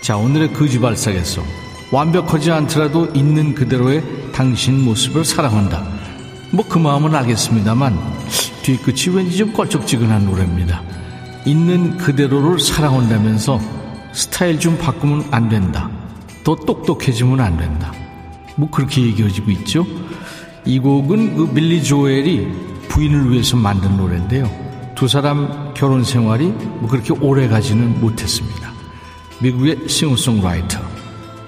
자, 0.02 0.16
오늘의 0.16 0.52
거지발사겠어. 0.52 1.42
완벽하지 1.90 2.50
않더라도 2.50 3.06
있는 3.14 3.54
그대로의 3.54 4.02
당신 4.32 4.84
모습을 4.84 5.25
사랑한다. 5.25 5.91
뭐 6.52 6.64
그 6.68 6.78
마음은 6.78 7.14
알겠습니다만 7.14 7.99
뒤끝이 8.62 9.14
왠지 9.16 9.38
좀 9.38 9.52
껄쩍지근한 9.52 10.26
노래입니다. 10.26 10.82
있는 11.47 11.97
그대로를 11.97 12.61
사랑한다면서 12.61 13.59
스타일 14.12 14.61
좀 14.61 14.76
바꾸면 14.78 15.28
안 15.30 15.49
된다. 15.49 15.90
더 16.44 16.54
똑똑해지면 16.54 17.40
안 17.40 17.56
된다. 17.56 17.92
뭐 18.56 18.71
그렇게 18.71 19.02
얘기해지고 19.02 19.50
있죠. 19.52 19.87
이 20.64 20.78
곡은 20.78 21.37
그 21.37 21.50
밀리 21.54 21.82
조엘이 21.82 22.49
부인을 22.88 23.30
위해서 23.30 23.56
만든 23.56 23.97
노래인데요. 23.97 24.50
두 24.94 25.09
사람 25.09 25.73
결혼 25.75 26.04
생활이 26.04 26.49
뭐 26.49 26.88
그렇게 26.88 27.14
오래 27.14 27.49
가지는 27.49 27.99
못했습니다. 28.00 28.71
미국의 29.40 29.88
싱어송라이터 29.88 30.80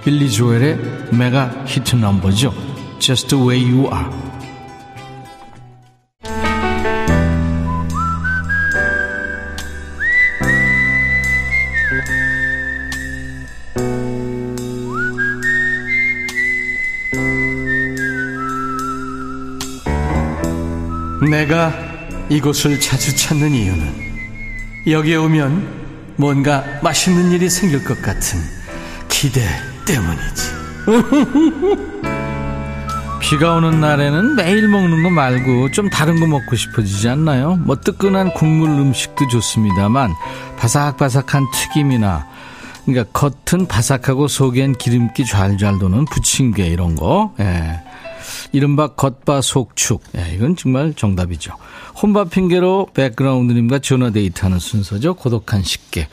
빌리 0.02 0.30
조엘의 0.30 0.78
메가 1.12 1.64
히트 1.66 1.96
넘버죠. 1.96 2.52
Just 2.98 3.28
the 3.28 3.46
way 3.46 3.62
you 3.62 3.82
are. 3.92 4.33
내가 21.44 21.72
이곳을 22.30 22.80
자주 22.80 23.14
찾는 23.14 23.52
이유는 23.52 23.92
여기에 24.86 25.16
오면 25.16 26.14
뭔가 26.16 26.64
맛있는 26.82 27.32
일이 27.32 27.50
생길 27.50 27.84
것 27.84 28.00
같은 28.00 28.40
기대 29.08 29.42
때문이지. 29.86 30.54
비가 33.20 33.56
오는 33.56 33.78
날에는 33.80 34.36
매일 34.36 34.68
먹는 34.68 35.02
거 35.02 35.10
말고 35.10 35.72
좀 35.72 35.90
다른 35.90 36.18
거 36.18 36.26
먹고 36.26 36.56
싶어지지 36.56 37.06
않나요? 37.08 37.56
뭐 37.56 37.76
뜨끈한 37.76 38.32
국물 38.34 38.70
음식도 38.70 39.28
좋습니다만 39.28 40.14
바삭바삭한 40.58 41.50
튀김이나 41.52 42.26
그러니까 42.86 43.10
겉은 43.12 43.66
바삭하고 43.66 44.28
속엔 44.28 44.74
기름기 44.74 45.26
잘잘 45.26 45.78
도는 45.78 46.06
부침개 46.06 46.66
이런 46.66 46.94
거. 46.94 47.34
예. 47.40 47.83
이른바 48.52 48.88
겉바 48.88 49.40
속축. 49.40 50.02
예, 50.16 50.34
이건 50.34 50.56
정말 50.56 50.94
정답이죠. 50.94 51.54
혼밥 52.00 52.30
핑계로 52.30 52.88
백그라운드님과 52.94 53.80
전화 53.80 54.10
데이트하는 54.10 54.58
순서죠. 54.58 55.14
고독한 55.14 55.62
식객. 55.62 56.08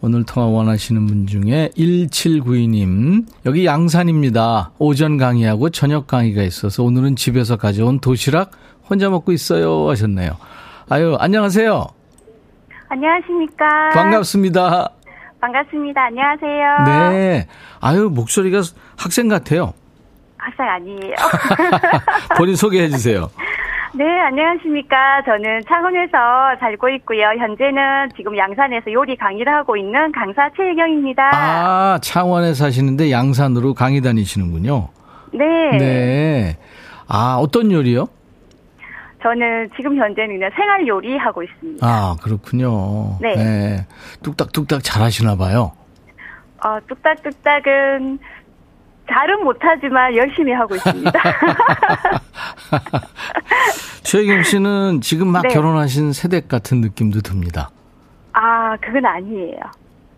오늘 0.00 0.24
통화 0.24 0.48
원하시는 0.48 1.06
분 1.06 1.26
중에 1.28 1.70
1792님, 1.76 3.24
여기 3.46 3.64
양산입니다. 3.64 4.72
오전 4.78 5.16
강의하고 5.16 5.70
저녁 5.70 6.08
강의가 6.08 6.42
있어서 6.42 6.82
오늘은 6.82 7.14
집에서 7.14 7.56
가져온 7.56 8.00
도시락 8.00 8.50
혼자 8.90 9.08
먹고 9.08 9.30
있어요. 9.30 9.88
하셨네요. 9.90 10.36
아유, 10.88 11.16
안녕하세요. 11.20 11.86
안녕하십니까. 12.88 13.90
반갑습니다. 13.94 14.90
반갑습니다. 15.40 16.00
안녕하세요. 16.04 17.10
네. 17.10 17.48
아유, 17.80 18.10
목소리가 18.12 18.62
학생 18.96 19.28
같아요. 19.28 19.72
학생 20.42 20.68
아니에요. 20.68 21.14
본인 22.36 22.56
소개해 22.56 22.88
주세요. 22.88 23.30
네, 23.94 24.04
안녕하십니까. 24.20 25.22
저는 25.24 25.60
창원에서 25.68 26.56
살고 26.60 26.88
있고요. 26.96 27.26
현재는 27.38 28.08
지금 28.16 28.36
양산에서 28.36 28.90
요리 28.92 29.16
강의를 29.16 29.52
하고 29.52 29.76
있는 29.76 30.10
강사 30.12 30.48
최혜경입니다. 30.56 31.30
아, 31.34 31.98
창원에 32.02 32.54
사시는데 32.54 33.10
양산으로 33.10 33.74
강의 33.74 34.00
다니시는군요. 34.00 34.88
네. 35.34 35.76
네. 35.78 36.56
아, 37.06 37.36
어떤 37.38 37.70
요리요? 37.70 38.08
저는 39.22 39.68
지금 39.76 39.96
현재는 39.96 40.36
그냥 40.36 40.50
생활 40.56 40.86
요리 40.88 41.16
하고 41.18 41.42
있습니다. 41.42 41.86
아, 41.86 42.16
그렇군요. 42.22 43.18
네. 43.20 43.86
뚝딱뚝딱 44.22 44.82
잘 44.82 45.02
하시나 45.02 45.36
봐요. 45.36 45.72
어, 46.64 46.78
뚝딱뚝딱은 46.88 48.18
잘은 49.08 49.44
못하지만 49.44 50.14
열심히 50.16 50.52
하고 50.52 50.74
있습니다. 50.76 51.12
최혜경 54.02 54.42
씨는 54.42 55.00
지금 55.00 55.28
막 55.28 55.42
네. 55.42 55.48
결혼하신 55.48 56.12
세대 56.12 56.40
같은 56.40 56.80
느낌도 56.80 57.20
듭니다. 57.20 57.70
아, 58.32 58.76
그건 58.78 59.04
아니에요. 59.04 59.58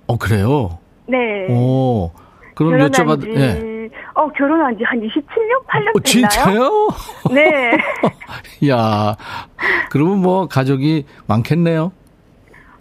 어, 0.06 0.16
그래요? 0.16 0.78
네. 1.06 1.46
오, 1.50 2.10
그럼 2.54 2.78
결혼한 2.78 2.90
여쭤봐도, 2.90 3.22
지, 3.22 3.30
예. 3.40 3.88
어, 4.14 4.28
결혼한 4.28 4.76
지 4.78 4.84
한 4.84 5.00
27년, 5.00 5.66
8년 5.66 5.96
어, 5.96 6.00
됐나요? 6.00 6.02
진짜요? 6.04 6.88
네. 7.34 7.72
야, 8.70 9.16
그러면 9.90 10.22
뭐 10.22 10.46
가족이 10.46 11.04
많겠네요. 11.26 11.92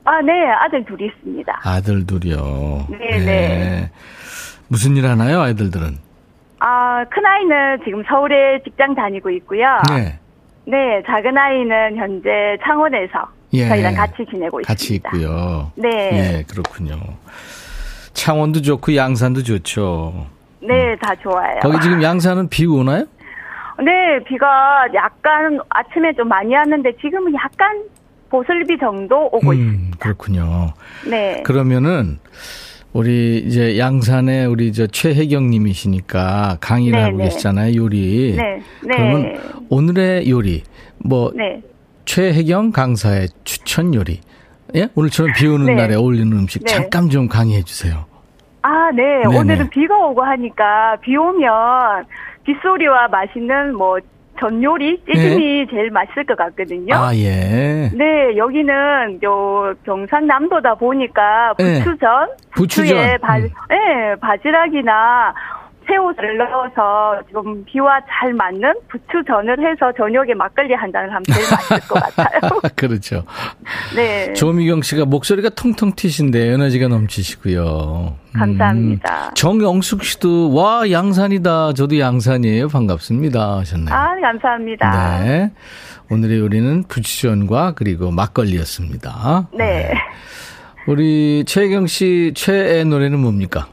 아, 0.06 0.22
네. 0.22 0.32
아들 0.52 0.86
둘이 0.86 1.06
있습니다. 1.08 1.60
아들 1.64 2.06
둘이요. 2.06 2.88
네, 2.90 2.98
네. 3.20 3.92
무슨 4.68 4.96
일 4.96 5.06
하나요, 5.06 5.42
아이들들은? 5.42 5.98
아, 6.60 7.04
큰 7.10 7.26
아이는 7.26 7.80
지금 7.84 8.04
서울에 8.08 8.62
직장 8.64 8.96
다니고 8.96 9.30
있고요. 9.32 9.66
네. 9.90 10.20
네, 10.66 11.04
작은 11.06 11.38
아이는 11.38 11.98
현재 11.98 12.30
창원에서 12.64 13.28
예. 13.54 13.68
저희랑 13.68 13.96
같이 13.96 14.26
지내고 14.30 14.62
같이 14.66 14.96
있습니다. 14.96 15.10
있고요. 15.18 15.72
네. 15.76 15.90
예, 16.40 16.44
그렇군요. 16.50 16.98
창원도 18.14 18.62
좋고 18.62 18.96
양산도 18.96 19.44
좋죠. 19.44 20.28
네, 20.62 20.96
다 21.02 21.14
좋아요. 21.16 21.60
거기 21.62 21.80
지금 21.82 22.02
양산은 22.02 22.48
비 22.48 22.66
오나요? 22.66 23.06
네, 23.84 24.24
비가 24.26 24.86
약간 24.94 25.60
아침에 25.70 26.14
좀 26.14 26.30
많이 26.30 26.56
왔는데 26.56 26.94
지금은 27.02 27.34
약간 27.34 27.84
보슬비 28.30 28.78
정도 28.80 29.26
오고 29.26 29.50
음, 29.50 29.54
있습니다. 29.54 29.98
그렇군요. 30.00 30.74
네. 31.10 31.44
그러면은 31.44 32.20
우리 32.94 33.40
이제 33.40 33.80
양산에 33.80 34.46
우리 34.46 34.72
저 34.72 34.86
최혜경 34.86 35.50
님이시니까 35.50 36.58
강의를 36.62 37.00
네, 37.00 37.04
하고 37.04 37.18
네. 37.18 37.24
계시잖아요, 37.26 37.76
요리. 37.76 38.36
네, 38.38 38.62
네. 38.84 38.96
그러면 38.96 39.40
오늘의 39.70 40.30
요리 40.30 40.64
뭐 41.00 41.32
네. 41.36 41.62
최혜경 42.06 42.72
강사의 42.72 43.30
추천 43.44 43.94
요리. 43.96 44.20
예? 44.76 44.88
오늘처럼 44.96 45.34
비 45.36 45.48
오는 45.48 45.66
네. 45.66 45.76
날에 45.76 45.96
어울리는 45.96 46.32
음식 46.38 46.64
네. 46.64 46.72
잠깐 46.72 47.10
좀 47.10 47.28
강의해 47.28 47.64
주세요. 47.64 48.06
아, 48.62 48.92
네. 48.92 49.04
네네. 49.24 49.38
오늘은 49.38 49.70
비가 49.70 49.98
오고 49.98 50.24
하니까 50.24 50.98
비 51.02 51.16
오면 51.16 51.50
빗소리와 52.46 53.08
맛있는 53.08 53.76
뭐 53.76 53.98
전 54.40 54.62
요리 54.64 55.00
찌짐이 55.06 55.68
제일 55.70 55.92
맛있을 55.92 56.26
것 56.26 56.38
같거든요. 56.38 56.86
네. 56.86 56.94
아, 56.94 57.16
예. 57.16 57.90
네, 57.94 58.36
여기는 58.38 59.20
요 59.24 59.74
경상남도다 59.86 60.76
보니까 60.76 61.54
네. 61.58 61.84
부추전, 61.84 62.30
부추전. 62.52 62.98
부추에 62.98 63.18
바, 63.18 63.38
음. 63.38 63.50
네, 63.70 64.16
바지락이나 64.20 65.34
새우를 65.88 66.38
넣어서 66.38 67.22
좀 67.32 67.64
비와 67.66 68.00
잘 68.10 68.34
맞는 68.34 68.74
부추전을 68.90 69.58
해서 69.60 69.92
저녁에 69.98 70.34
막걸리 70.34 70.74
한 70.74 70.92
잔을 70.92 71.10
하면 71.10 71.24
제일 71.26 71.46
맛있을 71.50 71.80
것 71.88 71.96
같아요. 72.16 72.62
그렇죠. 72.76 73.24
네, 73.96 74.34
조미경 74.34 74.82
씨가 74.82 75.06
목소리가 75.06 75.50
통통 75.50 75.94
튀신데 75.96 76.54
에너지가 76.54 76.88
넘치시고요. 76.88 78.16
음. 78.36 78.40
감사합니다. 78.40 79.32
정영숙 79.36 80.04
씨도 80.04 80.54
와 80.54 80.90
양산이다. 80.90 81.74
저도 81.74 82.00
양산이에요. 82.00 82.68
반갑습니다. 82.68 83.58
하셨네요. 83.60 83.94
아, 83.94 84.16
감사합니다. 84.20 85.20
네. 85.24 85.52
오늘의 86.10 86.40
요리는 86.40 86.84
부추전과 86.88 87.74
그리고 87.76 88.12
막걸리였습니다. 88.12 89.48
네. 89.58 89.92
우리 90.88 91.44
최경 91.46 91.88
씨 91.88 92.34
최애 92.36 92.84
노래는 92.84 93.20
뭡니까? 93.20 93.68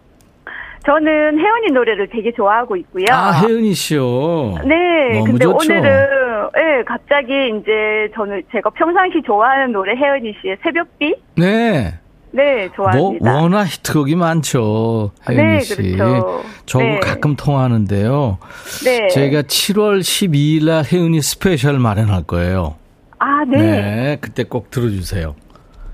저는 0.84 1.38
혜원이 1.38 1.72
노래를 1.72 2.08
되게 2.08 2.32
좋아하고 2.32 2.76
있고요. 2.76 3.04
아, 3.10 3.42
혜은이 3.42 3.74
씨요. 3.74 4.58
네, 4.64 5.12
너무 5.12 5.24
근데 5.24 5.44
좋죠. 5.44 5.56
오늘은 5.72 6.50
예, 6.56 6.84
갑자기 6.84 7.32
이제 7.48 8.10
저는 8.14 8.42
제가 8.50 8.70
평상시 8.70 9.20
좋아하는 9.24 9.72
노래 9.72 9.94
혜은이 9.94 10.34
씨의 10.40 10.56
새벽비 10.62 11.14
네. 11.36 11.94
네뭐 12.32 12.70
좋아합니다. 12.76 13.34
워낙 13.34 13.64
히트곡이 13.64 14.14
많죠. 14.14 15.10
혜은이 15.28 15.42
네, 15.42 15.60
씨. 15.60 15.74
그렇죠. 15.76 16.42
저하고 16.64 16.90
네. 16.90 17.00
가끔 17.00 17.36
통화하는데요. 17.36 18.38
네. 18.84 19.08
저희가 19.08 19.42
7월 19.42 20.00
12일 20.00 20.64
날 20.64 20.84
혜은이 20.90 21.20
스페셜 21.22 21.78
마련할 21.78 22.22
거예요. 22.24 22.76
아, 23.18 23.44
네. 23.46 23.58
네, 23.58 24.18
그때 24.20 24.44
꼭 24.44 24.70
들어주세요. 24.70 25.34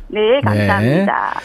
네, 0.08 0.40
감사합니다. 0.44 1.40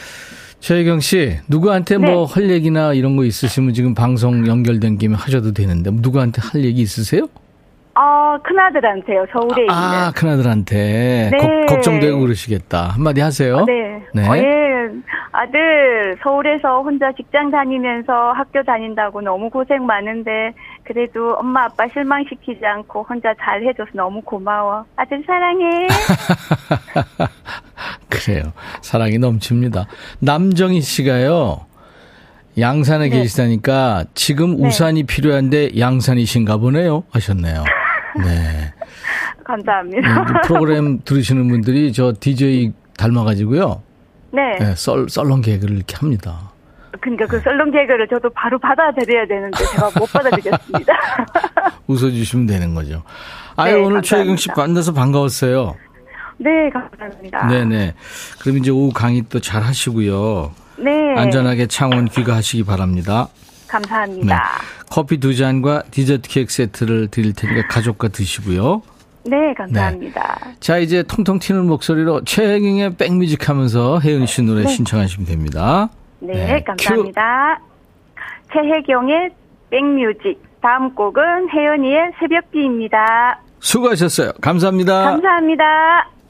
최혜경 0.62 1.00
씨, 1.00 1.38
누구한테 1.48 1.98
네. 1.98 2.08
뭐할 2.12 2.48
얘기나 2.48 2.92
이런 2.92 3.16
거 3.16 3.24
있으시면 3.24 3.74
지금 3.74 3.94
방송 3.94 4.46
연결된 4.46 4.96
김에 4.96 5.16
하셔도 5.16 5.52
되는데, 5.52 5.90
누구한테 5.92 6.40
할 6.40 6.62
얘기 6.64 6.80
있으세요? 6.82 7.26
어, 7.96 8.38
큰아들한테요. 8.44 9.26
서울에 9.32 9.62
있는. 9.62 9.74
아, 9.74 10.12
큰아들한테. 10.14 11.30
네. 11.32 11.36
걱- 11.36 11.66
걱정되고 11.66 12.20
그러시겠다. 12.20 12.90
한마디 12.90 13.20
하세요. 13.20 13.56
어, 13.56 13.64
네. 13.66 14.00
네. 14.14 14.28
어, 14.28 14.36
예. 14.36 14.42
아들, 15.32 16.16
서울에서 16.22 16.82
혼자 16.82 17.10
직장 17.12 17.50
다니면서 17.50 18.12
학교 18.32 18.62
다닌다고 18.62 19.20
너무 19.20 19.50
고생 19.50 19.84
많은데, 19.84 20.52
그래도 20.84 21.34
엄마 21.40 21.64
아빠 21.64 21.88
실망시키지 21.92 22.64
않고 22.64 23.02
혼자 23.08 23.34
잘 23.42 23.62
해줘서 23.66 23.90
너무 23.94 24.20
고마워. 24.22 24.84
아들 24.94 25.22
사랑해. 25.26 25.88
그래요. 28.08 28.52
사랑이 28.80 29.18
넘칩니다. 29.18 29.86
남정희 30.20 30.80
씨가요. 30.80 31.66
양산에 32.58 33.08
네. 33.08 33.16
계시다니까 33.20 34.04
지금 34.14 34.56
네. 34.60 34.68
우산이 34.68 35.04
필요한데 35.04 35.78
양산이신가 35.78 36.58
보네요. 36.58 37.04
하셨네요. 37.10 37.64
네. 38.24 38.72
감사합니다. 39.44 40.20
음, 40.20 40.26
프로그램 40.44 41.00
들으시는 41.04 41.48
분들이 41.48 41.92
저 41.92 42.12
DJ 42.18 42.72
닮아가지고요. 42.96 43.82
네. 44.32 44.58
네, 44.58 44.74
썰, 44.76 45.08
썰렁 45.08 45.40
개그를 45.40 45.76
이렇게 45.76 45.96
합니다. 45.96 46.52
그러니까 47.00 47.26
그 47.26 47.40
썰렁 47.40 47.70
개그를 47.70 48.06
저도 48.08 48.30
바로 48.30 48.58
받아들여야 48.58 49.26
되는데 49.26 49.64
제가 49.64 49.90
못 49.98 50.06
받아들였습니다. 50.12 50.92
웃어주시면 51.86 52.46
되는 52.46 52.74
거죠. 52.74 53.02
아유, 53.56 53.76
네, 53.76 53.82
오늘. 53.84 54.02
최혜경 54.02 54.36
씨 54.36 54.48
만나서 54.56 54.92
반가웠어요. 54.92 55.74
네, 56.42 56.70
감사합니다. 56.70 57.46
네네. 57.48 57.94
그럼 58.40 58.58
이제 58.58 58.70
오후 58.70 58.90
강의 58.92 59.22
또 59.28 59.38
잘 59.40 59.62
하시고요. 59.62 60.52
네. 60.78 61.14
안전하게 61.16 61.66
창원 61.66 62.06
귀가하시기 62.06 62.64
바랍니다. 62.64 63.28
감사합니다. 63.68 64.42
커피 64.90 65.18
두 65.18 65.34
잔과 65.34 65.82
디저트 65.90 66.28
케이크 66.28 66.52
세트를 66.52 67.08
드릴 67.08 67.32
테니까 67.32 67.68
가족과 67.68 68.08
드시고요. 68.08 68.82
네, 69.24 69.54
감사합니다. 69.54 70.38
자, 70.60 70.78
이제 70.78 71.02
통통 71.04 71.38
튀는 71.38 71.66
목소리로 71.66 72.24
최혜경의 72.24 72.96
백뮤직 72.96 73.48
하면서 73.48 74.00
혜은 74.00 74.26
씨 74.26 74.42
노래 74.42 74.66
신청하시면 74.66 75.26
됩니다. 75.26 75.88
네, 76.18 76.32
네, 76.32 76.62
감사합니다. 76.64 77.60
최혜경의 78.52 79.30
백뮤직. 79.70 80.42
다음 80.60 80.94
곡은 80.94 81.22
혜연이의 81.50 82.12
새벽비입니다. 82.20 83.40
수고하셨어요. 83.60 84.32
감사합니다. 84.40 85.02
감사합니다. 85.12 85.64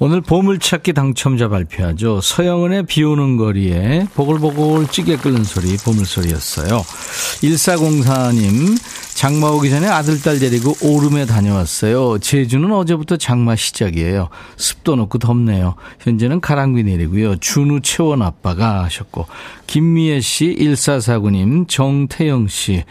오늘 0.05 0.21
보물찾기 0.21 0.95
당첨자 0.95 1.47
발표하죠. 1.47 2.21
서영은의 2.21 2.87
비 2.87 3.05
오는 3.05 3.37
거리에 3.37 4.09
보글보글 4.15 4.89
찌개 4.89 5.17
끓는 5.17 5.45
소리, 5.45 5.77
보물소리였어요. 5.77 6.79
1404님, 7.41 8.77
장마 9.15 9.49
오기 9.49 9.71
전에 9.71 9.87
아들, 9.87 10.21
딸 10.21 10.39
데리고 10.39 10.75
오름에 10.83 11.27
다녀왔어요. 11.27 12.19
제주는 12.19 12.73
어제부터 12.73 13.17
장마 13.17 13.55
시작이에요. 13.55 14.29
습도 14.57 14.97
높고 14.97 15.19
덥네요. 15.19 15.77
현재는 16.01 16.41
가랑비 16.41 16.83
내리고요. 16.83 17.37
준우 17.37 17.81
채원 17.83 18.23
아빠가 18.23 18.83
하셨고, 18.85 19.27
김미애 19.67 20.21
씨, 20.21 20.57
1449님, 20.59 21.69
정태영 21.69 22.49
씨. 22.49 22.85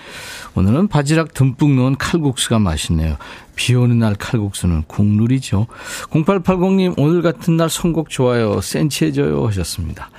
오늘은 0.55 0.87
바지락 0.87 1.33
듬뿍 1.33 1.75
넣은 1.75 1.97
칼국수가 1.97 2.59
맛있네요. 2.59 3.17
비 3.55 3.75
오는 3.75 3.99
날 3.99 4.15
칼국수는 4.15 4.83
국룰이죠. 4.87 5.67
0880님, 6.11 6.93
오늘 6.97 7.21
같은 7.21 7.57
날 7.57 7.69
선곡 7.69 8.09
좋아요. 8.09 8.61
센치해져요. 8.61 9.45
하셨습니다. 9.47 10.09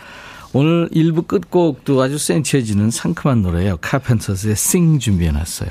오늘 0.55 0.89
1부 0.91 1.27
끝곡도 1.27 2.01
아주 2.03 2.19
센치해지는 2.19 2.91
상큼한 2.91 3.43
노래예요. 3.43 3.79
카펜터스의 3.81 4.55
싱 4.55 4.99
준비해놨어요. 4.99 5.71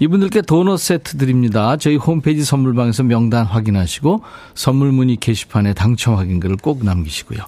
이분들께 0.00 0.42
도넛 0.42 0.80
세트 0.80 1.18
드립니다. 1.18 1.76
저희 1.76 1.96
홈페이지 1.96 2.42
선물방에서 2.42 3.02
명단 3.02 3.44
확인하시고 3.44 4.22
선물 4.54 4.92
문의 4.92 5.16
게시판에 5.16 5.74
당첨 5.74 6.16
확인글을 6.16 6.56
꼭 6.56 6.84
남기시고요. 6.84 7.40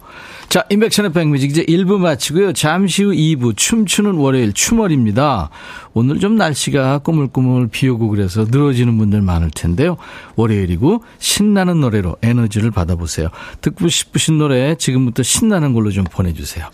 자, 0.49 0.65
인백션의 0.71 1.13
백뮤직 1.13 1.51
이제 1.51 1.65
1부 1.65 1.99
마치고요. 1.99 2.53
잠시 2.53 3.03
후 3.03 3.11
2부 3.11 3.57
춤추는 3.57 4.15
월요일 4.15 4.53
추월입니다. 4.53 5.51
오늘 5.93 6.21
좀 6.21 6.37
날씨가 6.37 6.99
꾸물꾸물 6.99 7.69
비 7.69 7.89
오고 7.89 8.09
그래서 8.09 8.47
늘어지는 8.49 8.97
분들 8.97 9.23
많을 9.23 9.51
텐데요. 9.51 9.97
월요일이고 10.37 11.03
신나는 11.19 11.81
노래로 11.81 12.17
에너지를 12.23 12.71
받아보세요. 12.71 13.29
듣고 13.61 13.89
싶으신 13.89 14.39
노래 14.39 14.77
지금부터 14.77 15.23
신나는 15.23 15.73
걸로 15.73 15.91
좀 15.91 16.05
보내주세요. 16.05 16.69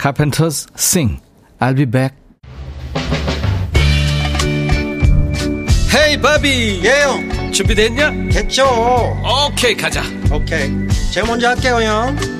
Carpenters 0.00 0.66
sing. 0.76 1.20
I'll 1.60 1.76
be 1.76 1.84
back. 1.86 2.16
헤이 5.92 6.20
바비 6.20 6.80
예영 6.84 7.52
준비됐냐? 7.52 8.10
됐죠 8.30 8.64
오케이 9.48 9.76
가자 9.76 10.02
오케이 10.32 10.70
제가 11.12 11.26
먼저 11.26 11.48
할게요 11.48 11.80
형 11.82 12.39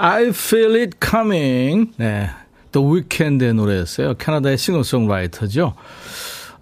I 0.00 0.28
feel 0.28 0.76
it 0.76 0.98
coming 1.04 1.92
네, 1.96 2.30
The 2.72 2.86
Weeknd의 2.86 3.54
노래였어요 3.54 4.14
캐나다의 4.14 4.58
싱어송라이터죠 4.58 5.74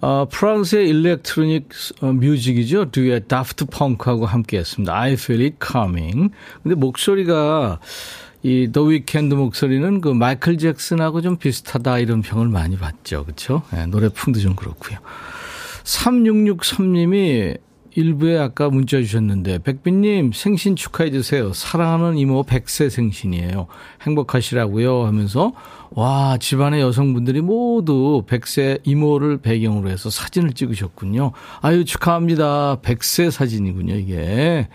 어, 0.01 0.27
프랑스의 0.31 0.89
electronic 0.91 1.69
어, 2.03 2.13
music이죠. 2.13 2.91
듀엣 2.91 3.29
Daft 3.29 3.65
Punk하고 3.67 4.27
함께 4.27 4.59
했습니다. 4.59 4.95
I 4.95 5.15
feel 5.15 5.43
it 5.43 5.57
coming. 5.67 6.31
근데 6.63 6.75
목소리가 6.75 7.81
이 8.43 8.69
The 8.71 8.83
Weeknd 8.83 9.35
목소리는 9.35 10.01
그 10.01 10.09
마이클 10.11 10.59
잭슨하고 10.59 11.21
좀 11.23 11.37
비슷하다 11.37 11.99
이런 11.99 12.23
평을 12.23 12.49
많이 12.49 12.77
받죠. 12.77 13.25
그렇죠? 13.25 13.63
네, 13.73 13.87
노래 13.87 14.09
풍도 14.09 14.39
좀 14.39 14.55
그렇고요. 14.55 14.99
3663님이 15.83 17.59
일부에 17.97 18.39
아까 18.39 18.69
문자 18.69 18.99
주셨는데 18.99 19.61
백빈님 19.61 20.33
생신 20.33 20.77
축하해 20.77 21.11
주세요. 21.11 21.53
사랑하는 21.55 22.19
이모 22.19 22.43
백세 22.43 22.91
생신이에요. 22.91 23.67
행복하시라고요 24.03 25.07
하면서 25.07 25.53
와 25.91 26.37
집안의 26.39 26.81
여성분들이 26.81 27.41
모두 27.41 28.25
백세 28.27 28.79
이모를 28.85 29.39
배경으로 29.39 29.89
해서 29.89 30.11
사진을 30.11 30.53
찍으셨군요. 30.53 31.33
아유 31.61 31.85
축하합니다. 31.85 32.79
백세 32.83 33.31
사진이군요 33.31 33.95
이게. 33.95 34.69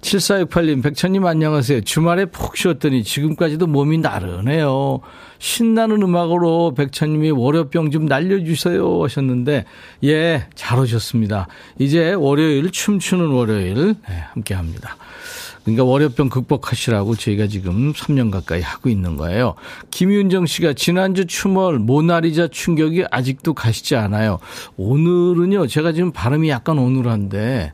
7468님 0.00 0.82
백천님 0.82 1.26
안녕하세요. 1.26 1.82
주말에 1.82 2.26
푹 2.26 2.56
쉬었더니 2.56 3.02
지금까지도 3.04 3.66
몸이 3.66 3.98
나른해요. 3.98 5.00
신나는 5.38 6.02
음악으로 6.02 6.74
백천님이 6.74 7.30
월요병 7.30 7.90
좀 7.90 8.06
날려주세요 8.06 9.02
하셨는데 9.02 9.64
예 10.04 10.46
잘 10.54 10.78
오셨습니다. 10.78 11.48
이제 11.78 12.12
월요일 12.12 12.70
춤추는 12.70 13.28
월요일 13.28 13.94
네, 14.08 14.24
함께 14.32 14.54
합니다. 14.54 14.96
그러니까 15.64 15.84
월요병 15.84 16.28
극복하시라고 16.30 17.16
저희가 17.16 17.46
지금 17.46 17.92
3년 17.92 18.30
가까이 18.30 18.60
하고 18.60 18.88
있는 18.88 19.16
거예요. 19.16 19.54
김윤정 19.90 20.46
씨가 20.46 20.72
지난주 20.72 21.26
추멀 21.26 21.78
모나리자 21.78 22.48
충격이 22.48 23.04
아직도 23.10 23.54
가시지 23.54 23.96
않아요. 23.96 24.38
오늘은요 24.76 25.66
제가 25.66 25.92
지금 25.92 26.12
발음이 26.12 26.48
약간 26.48 26.78
오늘한데 26.78 27.72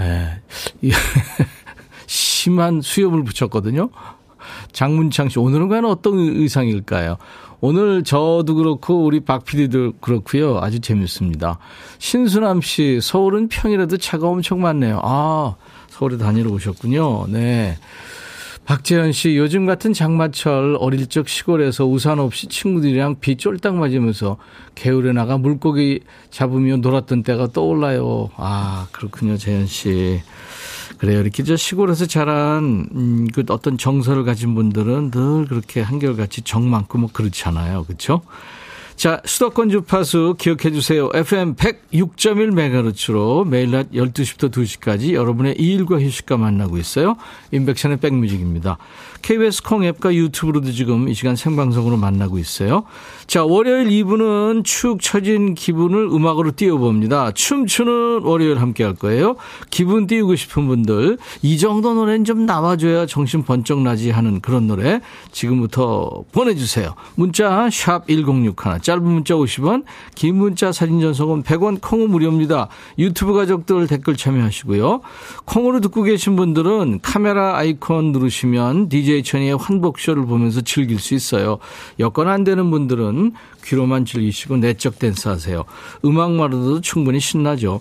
에, 0.00 0.40
심한 2.06 2.80
수염을 2.80 3.24
붙였거든요. 3.24 3.90
장문창 4.72 5.28
씨, 5.28 5.38
오늘은 5.38 5.68
과연 5.68 5.84
어떤 5.84 6.18
의상일까요? 6.18 7.16
오늘 7.60 8.02
저도 8.02 8.54
그렇고 8.56 9.04
우리 9.04 9.20
박 9.20 9.44
PD도 9.44 9.92
그렇고요. 10.00 10.58
아주 10.58 10.80
재밌습니다. 10.80 11.58
신수남 11.98 12.60
씨, 12.60 12.98
서울은 13.00 13.48
평일에도 13.48 13.98
차가 13.98 14.26
엄청 14.26 14.60
많네요. 14.60 15.00
아, 15.02 15.54
서울에 15.92 16.16
다니러 16.16 16.50
오셨군요. 16.50 17.26
네. 17.28 17.76
박재현 18.64 19.12
씨, 19.12 19.36
요즘 19.36 19.66
같은 19.66 19.92
장마철 19.92 20.76
어릴 20.78 21.08
적 21.08 21.28
시골에서 21.28 21.84
우산 21.84 22.18
없이 22.18 22.46
친구들이랑 22.46 23.16
비 23.20 23.36
쫄딱 23.36 23.74
맞으면서 23.74 24.38
개울에 24.74 25.12
나가 25.12 25.36
물고기 25.36 26.00
잡으며 26.30 26.76
놀았던 26.76 27.24
때가 27.24 27.48
떠올라요. 27.48 28.30
아, 28.36 28.86
그렇군요, 28.92 29.36
재현 29.36 29.66
씨. 29.66 30.22
그래요. 30.96 31.20
이렇게 31.20 31.42
저 31.42 31.56
시골에서 31.56 32.06
자란, 32.06 32.86
음, 32.94 33.26
그 33.34 33.44
어떤 33.48 33.76
정서를 33.76 34.24
가진 34.24 34.54
분들은 34.54 35.10
늘 35.10 35.46
그렇게 35.46 35.82
한결같이 35.82 36.42
정 36.42 36.70
많고 36.70 36.98
뭐 36.98 37.10
그렇잖아요. 37.12 37.84
그렇죠? 37.84 38.22
자, 38.96 39.20
수도권 39.24 39.70
주파수 39.70 40.36
기억해 40.38 40.70
주세요. 40.70 41.10
FM 41.14 41.56
106.1MHz로 41.56 43.46
매일 43.46 43.70
낮 43.70 43.90
12시부터 43.90 44.50
2시까지 44.50 45.14
여러분의 45.14 45.56
일과 45.58 46.00
휴식과 46.00 46.36
만나고 46.36 46.78
있어요. 46.78 47.16
인백션의 47.50 47.98
백뮤직입니다. 47.98 48.78
KBS 49.22 49.62
콩 49.62 49.84
앱과 49.84 50.14
유튜브로도 50.14 50.72
지금 50.72 51.08
이 51.08 51.14
시간 51.14 51.36
생방송으로 51.36 51.96
만나고 51.96 52.38
있어요. 52.38 52.84
자, 53.26 53.44
월요일 53.44 53.88
2부는 53.88 54.64
축 54.64 55.00
처진 55.00 55.54
기분을 55.54 56.08
음악으로 56.12 56.52
띄워봅니다. 56.56 57.32
춤추는 57.32 58.22
월요일 58.24 58.60
함께 58.60 58.84
할 58.84 58.94
거예요. 58.94 59.36
기분 59.70 60.06
띄우고 60.06 60.36
싶은 60.36 60.66
분들, 60.66 61.18
이 61.42 61.58
정도 61.58 61.94
노래는 61.94 62.24
좀 62.24 62.46
나와줘야 62.46 63.06
정신 63.06 63.42
번쩍 63.44 63.80
나지 63.82 64.10
하는 64.10 64.40
그런 64.40 64.66
노래 64.66 65.00
지금부터 65.30 66.24
보내주세요. 66.32 66.94
문자 67.14 67.68
샵 67.70 68.06
1061, 68.08 68.80
짧은 68.82 69.02
문자 69.02 69.34
50원, 69.34 69.84
긴 70.14 70.36
문자 70.36 70.72
사진 70.72 71.00
전송은 71.00 71.42
100원, 71.42 71.80
콩은 71.80 72.10
무료입니다. 72.10 72.68
유튜브 72.98 73.34
가족들 73.34 73.86
댓글 73.86 74.16
참여하시고요. 74.16 75.00
콩으로 75.44 75.80
듣고 75.80 76.02
계신 76.02 76.36
분들은 76.36 77.00
카메라 77.02 77.56
아이콘 77.56 78.12
누르시면 78.12 78.88
DJ 78.88 79.22
천이의 79.22 79.56
환복쇼를 79.56 80.26
보면서 80.26 80.60
즐길 80.60 80.98
수 80.98 81.14
있어요. 81.14 81.58
여건 81.98 82.28
안 82.28 82.44
되는 82.44 82.70
분들은 82.70 83.11
귀로만 83.64 84.04
즐기시고 84.04 84.56
내적 84.58 84.98
댄스 84.98 85.28
하세요. 85.28 85.64
음악만으로도 86.04 86.80
충분히 86.80 87.20
신나죠. 87.20 87.80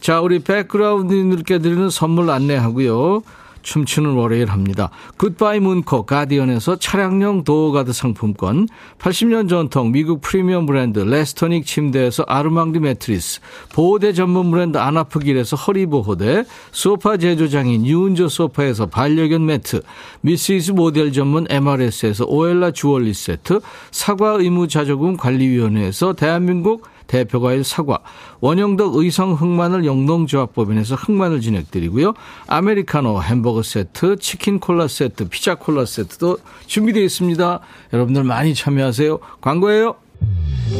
자, 0.00 0.20
우리 0.20 0.38
백그라운드님들께 0.40 1.58
드리는 1.58 1.90
선물 1.90 2.30
안내하고요. 2.30 3.22
춤추는 3.62 4.14
월요일 4.14 4.50
합니다. 4.50 4.90
굿바이 5.16 5.60
문코 5.60 6.04
가디언에서 6.04 6.76
차량용 6.76 7.44
도어가드 7.44 7.92
상품권, 7.92 8.68
80년 8.98 9.48
전통 9.48 9.92
미국 9.92 10.20
프리미엄 10.20 10.66
브랜드 10.66 11.00
레스토닉 11.00 11.66
침대에서 11.66 12.24
아르망디 12.26 12.80
매트리스, 12.80 13.40
보호대 13.72 14.12
전문 14.12 14.50
브랜드 14.50 14.78
안아프길에서 14.78 15.56
허리보호대, 15.56 16.44
소파 16.72 17.16
제조장인 17.16 17.86
유운조 17.86 18.28
소파에서 18.28 18.86
반려견 18.86 19.44
매트, 19.46 19.82
미스이즈 20.20 20.72
모델 20.72 21.12
전문 21.12 21.46
MRS에서 21.48 22.24
오엘라 22.26 22.72
주얼리 22.72 23.14
세트, 23.14 23.60
사과 23.90 24.32
의무 24.32 24.68
자조금 24.68 25.16
관리위원회에서 25.16 26.14
대한민국 26.14 26.86
대표과일 27.08 27.64
사과, 27.64 27.98
원형덕 28.40 28.94
의성 28.94 29.32
흑마늘 29.32 29.84
영농조합법인에서 29.84 30.94
흑마늘 30.94 31.40
진행드리고요. 31.40 32.14
아메리카노 32.46 33.20
햄버거 33.22 33.64
세트, 33.64 34.18
치킨 34.18 34.60
콜라 34.60 34.86
세트, 34.86 35.28
피자 35.28 35.56
콜라 35.56 35.84
세트도 35.84 36.38
준비되어 36.66 37.02
있습니다. 37.02 37.58
여러분들 37.92 38.22
많이 38.22 38.54
참여하세요. 38.54 39.18
광고예요. 39.40 39.96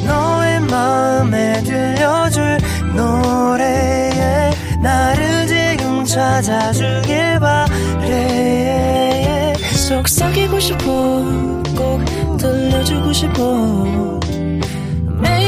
너의 0.07 0.61
마음에 0.61 1.63
들려줄 1.63 2.59
노래에 2.95 4.51
나를 4.83 5.47
지금 5.47 6.05
찾아주길 6.05 7.41
바래 7.41 9.55
속삭이고 9.89 10.61
싶어 10.61 10.85
꼭 11.75 12.05
들려주고 12.39 13.13
싶어 13.13 14.21
매우 15.23 15.48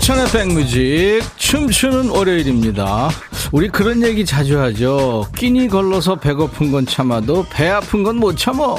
임백천의 0.00 0.26
백뮤직 0.32 1.20
춤추는 1.36 2.08
월요일입니다. 2.08 3.10
우리 3.52 3.68
그런 3.68 4.02
얘기 4.02 4.24
자주 4.24 4.58
하죠. 4.58 5.26
끼니 5.36 5.68
걸러서 5.68 6.16
배고픈 6.16 6.72
건 6.72 6.86
참아도 6.86 7.44
배 7.52 7.68
아픈 7.68 8.02
건 8.02 8.16
못 8.16 8.36
참어. 8.36 8.78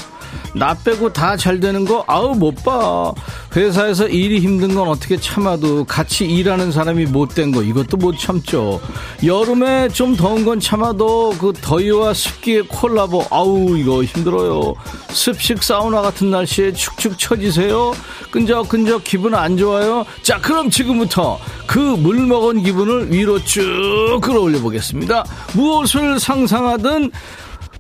나 0.54 0.74
빼고 0.74 1.13
다 1.13 1.36
잘 1.38 1.60
되는 1.60 1.86
거 1.86 2.04
아우 2.08 2.36
못 2.36 2.54
봐. 2.63 3.13
회사에서 3.56 4.08
일이 4.08 4.39
힘든 4.39 4.76
건 4.76 4.88
어떻게 4.88 5.17
참아도 5.17 5.84
같이 5.86 6.26
일하는 6.26 6.72
사람이 6.72 7.06
못된 7.06 7.52
거 7.52 7.63
이것도 7.63 7.98
못 7.98 8.17
참죠. 8.17 8.80
여름에 9.26 9.89
좀 9.89 10.15
더운 10.15 10.46
건 10.46 10.60
참아도 10.60 11.36
그 11.39 11.54
더위와 11.60 12.13
습기의 12.13 12.63
콜라보 12.67 13.26
아우 13.30 13.78
이거 13.78 14.04
힘들어요. 14.04 14.74
습식 15.10 15.63
사우나 15.63 16.02
같은 16.02 16.32
날씨에 16.32 16.74
축축 16.74 17.17
처지세요. 17.17 17.94
끈적끈적 18.32 19.04
기분 19.04 19.36
안 19.36 19.58
좋아요. 19.58 20.06
자 20.22 20.39
그럼 20.39 20.70
지금부터 20.70 21.39
그 21.67 21.80
물 22.02 22.15
먹은 22.26 22.63
기분을 22.63 23.12
위로 23.12 23.44
쭉 23.44 24.20
끌어올려 24.22 24.60
보겠습니다. 24.60 25.24
무엇을 25.54 26.20
상상하든 26.20 27.12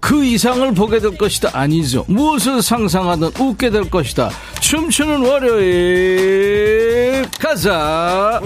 그 0.01 0.25
이상을 0.25 0.73
보게 0.73 0.99
될 0.99 1.15
것이다. 1.17 1.51
아니죠. 1.53 2.03
무엇을 2.07 2.61
상상하든 2.61 3.31
웃게 3.39 3.69
될 3.69 3.89
것이다. 3.89 4.29
춤추는 4.59 5.21
월요일 5.25 6.41
가자. 7.39 8.41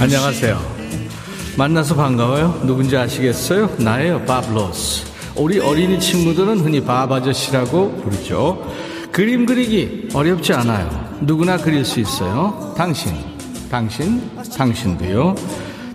안녕하세요. 0.00 0.77
만나서 1.58 1.96
반가워요. 1.96 2.60
누군지 2.64 2.96
아시겠어요? 2.96 3.68
나예요. 3.78 4.24
밥로스. 4.26 5.04
우리 5.34 5.58
어린이 5.58 5.98
친구들은 5.98 6.60
흔히 6.60 6.80
밥 6.80 7.10
아저씨라고 7.10 7.96
부르죠. 7.96 8.64
그림 9.10 9.44
그리기 9.44 10.10
어렵지 10.14 10.52
않아요. 10.52 10.88
누구나 11.20 11.56
그릴 11.56 11.84
수 11.84 11.98
있어요. 11.98 12.74
당신, 12.76 13.12
당신, 13.68 14.22
당신도요. 14.56 15.34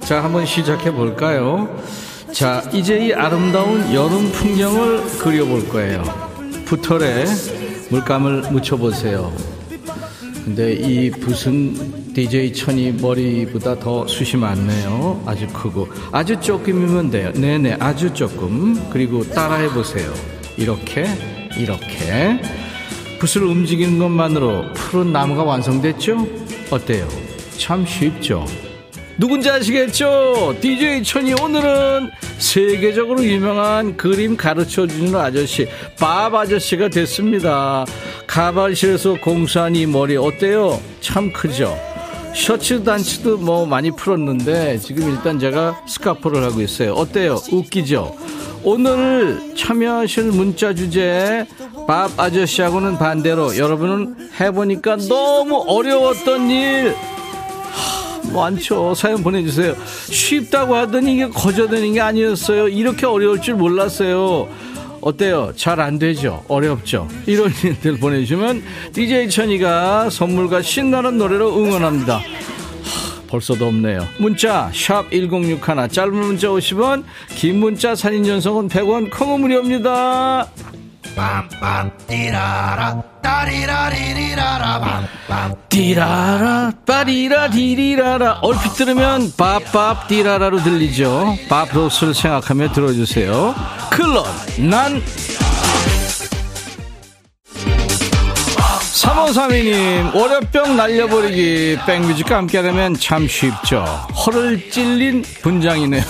자, 0.01 0.21
한번 0.21 0.45
시작해 0.45 0.91
볼까요? 0.91 1.73
자, 2.33 2.61
이제 2.73 3.07
이 3.07 3.13
아름다운 3.13 3.93
여름 3.93 4.33
풍경을 4.33 5.17
그려볼 5.19 5.69
거예요. 5.69 6.03
붓털에 6.65 7.23
물감을 7.89 8.51
묻혀보세요. 8.51 9.31
근데 10.43 10.73
이 10.73 11.09
붓은 11.09 12.13
DJ 12.13 12.53
천이 12.53 12.91
머리보다 12.93 13.79
더 13.79 14.05
숱이 14.05 14.41
많네요. 14.41 15.23
아주 15.25 15.47
크고. 15.47 15.87
아주 16.11 16.39
조금이면 16.39 17.11
돼요. 17.11 17.31
네네, 17.33 17.77
아주 17.79 18.13
조금. 18.13 18.77
그리고 18.89 19.23
따라해 19.29 19.69
보세요. 19.69 20.13
이렇게, 20.57 21.05
이렇게. 21.57 22.41
붓을 23.19 23.45
움직이는 23.45 23.99
것만으로 23.99 24.73
푸른 24.73 25.13
나무가 25.13 25.43
완성됐죠? 25.43 26.27
어때요? 26.71 27.07
참 27.57 27.85
쉽죠? 27.85 28.45
누군지 29.17 29.49
아시겠죠? 29.49 30.55
DJ 30.59 31.03
천이 31.03 31.33
오늘은 31.33 32.09
세계적으로 32.39 33.23
유명한 33.23 33.95
그림 33.95 34.35
가르쳐 34.35 34.87
주는 34.87 35.15
아저씨, 35.15 35.67
밥 35.99 36.33
아저씨가 36.33 36.89
됐습니다. 36.89 37.85
가발실에서 38.25 39.15
공수한 39.21 39.75
이 39.75 39.85
머리 39.85 40.17
어때요? 40.17 40.81
참 40.99 41.31
크죠? 41.31 41.77
셔츠 42.33 42.83
단추도 42.83 43.37
뭐 43.37 43.65
많이 43.67 43.91
풀었는데 43.91 44.79
지금 44.79 45.11
일단 45.11 45.37
제가 45.37 45.83
스카프를 45.87 46.43
하고 46.43 46.61
있어요. 46.61 46.93
어때요? 46.93 47.37
웃기죠? 47.51 48.15
오늘 48.63 49.53
참여하실 49.55 50.31
문자 50.31 50.73
주제 50.73 51.45
밥 51.85 52.09
아저씨하고는 52.17 52.97
반대로 52.97 53.55
여러분은 53.57 54.29
해보니까 54.39 54.97
너무 55.09 55.63
어려웠던 55.67 56.49
일 56.49 56.95
많죠. 58.33 58.93
사연 58.95 59.23
보내주세요. 59.23 59.75
쉽다고 60.09 60.75
하더니 60.75 61.13
이게 61.13 61.27
거저되는 61.29 61.93
게 61.93 62.01
아니었어요. 62.01 62.67
이렇게 62.67 63.05
어려울 63.05 63.41
줄 63.41 63.55
몰랐어요. 63.55 64.49
어때요? 65.01 65.51
잘 65.55 65.79
안 65.81 65.99
되죠? 65.99 66.43
어렵죠? 66.47 67.07
이런 67.25 67.51
일들 67.63 67.97
보내주시면 67.99 68.63
DJ 68.93 69.29
천이가 69.29 70.09
선물과 70.09 70.61
신나는 70.61 71.17
노래로 71.17 71.57
응원합니다. 71.57 72.17
하, 72.17 72.21
벌써도 73.27 73.67
없네요. 73.67 74.07
문자 74.17 74.69
1061, 74.73 75.89
짧은 75.89 76.13
문자 76.15 76.47
50원, 76.47 77.03
긴 77.35 77.59
문자 77.59 77.95
사진 77.95 78.23
전송은 78.23 78.69
100원, 78.69 79.11
콩은 79.11 79.41
무료입니다. 79.41 80.47
띠라라 82.07 83.12
빠리라 86.85 87.49
디리라라. 87.49 88.39
얼핏 88.41 88.73
들으면 88.73 89.33
밥밥 89.35 90.07
띠라라로 90.07 90.61
들리죠. 90.61 91.35
밥로스를 91.49 92.13
생각하며 92.13 92.71
들어주세요. 92.71 93.55
클럽 93.89 94.27
난 94.59 95.01
3532님 99.03 100.15
월요병 100.15 100.77
날려버리기 100.77 101.77
백뮤직과 101.85 102.37
함께하면 102.37 102.95
참 102.95 103.27
쉽죠. 103.27 103.83
허를 104.25 104.69
찔린 104.71 105.23
분장이네요. 105.41 106.01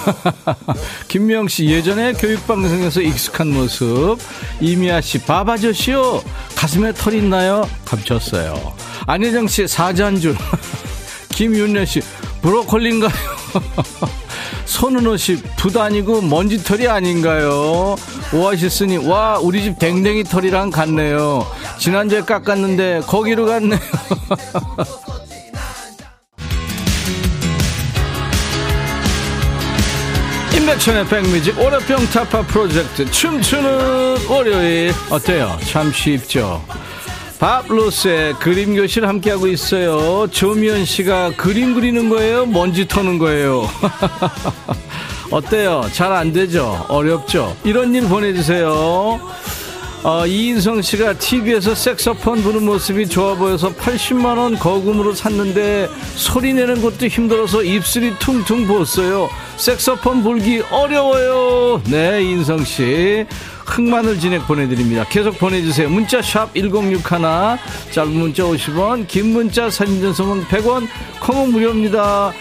김명 1.09 1.47
씨 1.47 1.65
예전에 1.65 2.13
교육방송에서 2.13 3.01
익숙한 3.01 3.51
모습. 3.51 4.17
이미아 4.61 5.01
씨 5.01 5.17
바바저씨요. 5.19 6.21
가슴에 6.55 6.93
털 6.93 7.15
있나요? 7.15 7.67
감췄어요. 7.83 8.73
안혜정 9.07 9.47
씨 9.47 9.67
사자한줄. 9.67 10.37
김윤래씨 11.33 12.01
브로콜리인가요? 12.43 13.11
손은호 14.65 15.17
씨, 15.17 15.41
붓 15.57 15.75
아니고 15.77 16.21
먼지털이 16.21 16.87
아닌가요? 16.87 17.95
오아시스니, 18.33 18.97
와, 19.07 19.39
우리 19.39 19.63
집 19.63 19.79
댕댕이 19.79 20.25
털이랑 20.25 20.69
같네요. 20.69 21.47
지난주에 21.79 22.21
깎았는데, 22.21 23.01
거기로 23.07 23.45
갔네요. 23.45 23.79
임백천의 30.55 31.07
백뮤직 31.07 31.59
오라병 31.59 32.05
타파 32.07 32.41
프로젝트 32.43 33.09
춤추는 33.11 34.27
월요일 34.29 34.93
어때요? 35.09 35.57
참 35.69 35.91
쉽죠? 35.91 36.63
밥로스의 37.43 38.35
그림 38.35 38.73
교실 38.73 39.05
함께하고 39.05 39.47
있어요. 39.47 40.27
조미연 40.31 40.85
씨가 40.85 41.33
그림 41.35 41.73
그리는 41.73 42.07
거예요? 42.07 42.45
먼지 42.45 42.87
터는 42.87 43.17
거예요? 43.19 43.67
어때요? 45.29 45.83
잘 45.91 46.13
안 46.13 46.31
되죠? 46.31 46.85
어렵죠? 46.87 47.53
이런 47.65 47.93
일 47.93 48.07
보내주세요. 48.07 49.19
어, 50.05 50.25
이인성 50.25 50.81
씨가 50.81 51.17
TV에서 51.17 51.75
색소폰 51.75 52.43
부는 52.43 52.63
모습이 52.65 53.07
좋아 53.09 53.35
보여서 53.35 53.73
80만 53.73 54.37
원 54.37 54.55
거금으로 54.57 55.13
샀는데 55.13 55.89
소리 56.15 56.53
내는 56.53 56.81
것도 56.81 57.07
힘들어서 57.07 57.63
입술이 57.63 58.19
퉁퉁 58.19 58.65
부었어요. 58.67 59.29
색소폰 59.57 60.23
불기 60.23 60.61
어려워요. 60.71 61.81
네, 61.87 62.23
이인성 62.23 62.63
씨. 62.63 63.25
흑마늘 63.73 64.19
진액 64.19 64.45
보내드립니다. 64.45 65.03
계속 65.09 65.39
보내주세요. 65.39 65.89
문자 65.89 66.21
샵 66.21 66.53
1061, 66.53 67.57
짧은 67.91 68.11
문자 68.11 68.43
50원, 68.43 69.07
긴 69.07 69.33
문자 69.33 69.69
사진 69.69 69.99
전송은 69.99 70.43
100원, 70.43 70.87
콩은 71.19 71.51
무료입니다. 71.51 72.31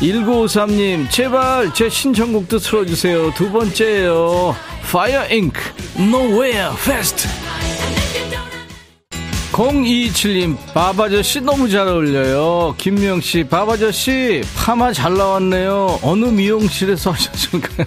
1953님, 0.00 1.10
제발 1.10 1.72
제 1.72 1.88
신청곡도 1.88 2.58
틀어주세요. 2.58 3.32
두 3.34 3.50
번째예요. 3.50 4.54
Fire 4.84 5.26
Inc. 5.30 5.54
Nowhere 5.96 6.74
Fast. 6.74 7.26
0227님, 9.52 10.56
바바저씨 10.72 11.42
너무 11.42 11.68
잘 11.68 11.86
어울려요. 11.86 12.74
김명씨, 12.78 13.44
바바저씨, 13.44 14.42
파마 14.56 14.92
잘 14.94 15.14
나왔네요. 15.14 15.98
어느 16.02 16.24
미용실에서 16.24 17.10
하셨을까요? 17.12 17.86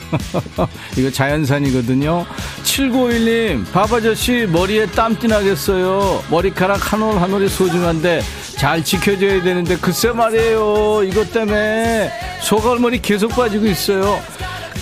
이거 0.95 1.09
자연산이거든요. 1.09 2.25
7951님, 2.63 3.71
바바저씨, 3.71 4.47
머리에 4.51 4.85
땀띠 4.85 5.27
나겠어요. 5.27 6.23
머리카락 6.29 6.93
한 6.93 7.01
올 7.01 7.17
한 7.19 7.33
올이 7.33 7.49
소중한데, 7.49 8.21
잘 8.57 8.83
지켜줘야 8.83 9.41
되는데, 9.41 9.75
글쎄 9.77 10.11
말이에요. 10.11 11.01
이것 11.03 11.33
때문에 11.33 12.11
소갈머리 12.41 13.01
계속 13.01 13.29
빠지고 13.35 13.65
있어요. 13.65 14.19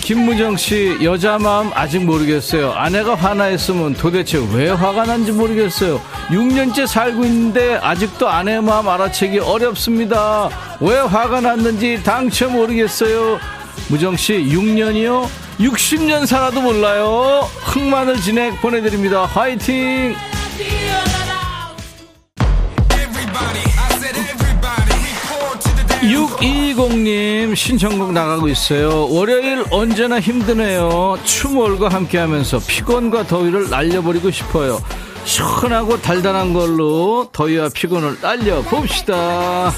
김무정 0.00 0.56
씨, 0.56 0.98
여자 1.02 1.38
마음 1.38 1.70
아직 1.74 2.04
모르겠어요. 2.04 2.72
아내가 2.72 3.14
화나했으면 3.14 3.94
도대체 3.94 4.38
왜 4.52 4.68
화가 4.68 5.04
난지 5.06 5.32
모르겠어요. 5.32 5.98
6년째 6.28 6.86
살고 6.86 7.24
있는데 7.24 7.76
아직도 7.76 8.28
아내 8.28 8.60
마음 8.60 8.86
알아채기 8.88 9.38
어렵습니다. 9.38 10.50
왜 10.80 10.98
화가 10.98 11.40
났는지 11.40 12.02
당최 12.02 12.46
모르겠어요. 12.46 13.38
무정 13.88 14.16
씨, 14.16 14.34
6년이요? 14.34 15.26
60년 15.58 16.26
살아도 16.26 16.60
몰라요. 16.60 17.48
흑마늘 17.62 18.20
진액 18.20 18.60
보내드립니다. 18.60 19.24
화이팅! 19.24 20.14
6220님 26.38 27.54
신청곡 27.54 28.12
나가고 28.12 28.48
있어요. 28.48 29.08
월요일 29.08 29.64
언제나 29.70 30.20
힘드네요. 30.20 31.18
추월과 31.24 31.88
함께 31.88 32.18
하면서 32.18 32.58
피곤과 32.58 33.26
더위를 33.26 33.70
날려버리고 33.70 34.30
싶어요. 34.30 34.80
시원하고 35.24 36.00
달달한 36.02 36.52
걸로 36.52 37.28
더위와 37.32 37.70
피곤을 37.70 38.18
날려봅시다. 38.20 39.72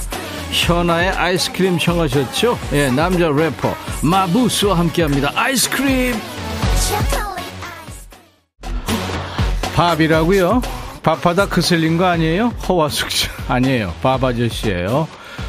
현아의 0.50 1.10
아이스크림 1.10 1.78
청하셨죠? 1.78 2.58
예, 2.72 2.90
남자 2.90 3.28
래퍼 3.28 3.74
마부스와 4.02 4.78
함께 4.78 5.02
합니다. 5.02 5.32
아이스크림! 5.34 6.14
밥이라고요? 9.74 10.62
밥하다 11.02 11.48
그슬린 11.48 11.98
거 11.98 12.06
아니에요? 12.06 12.48
허화숙 12.68 13.10
씨 13.10 13.28
아니에요. 13.48 13.92
밥 14.02 14.24
아저씨예요. 14.24 15.06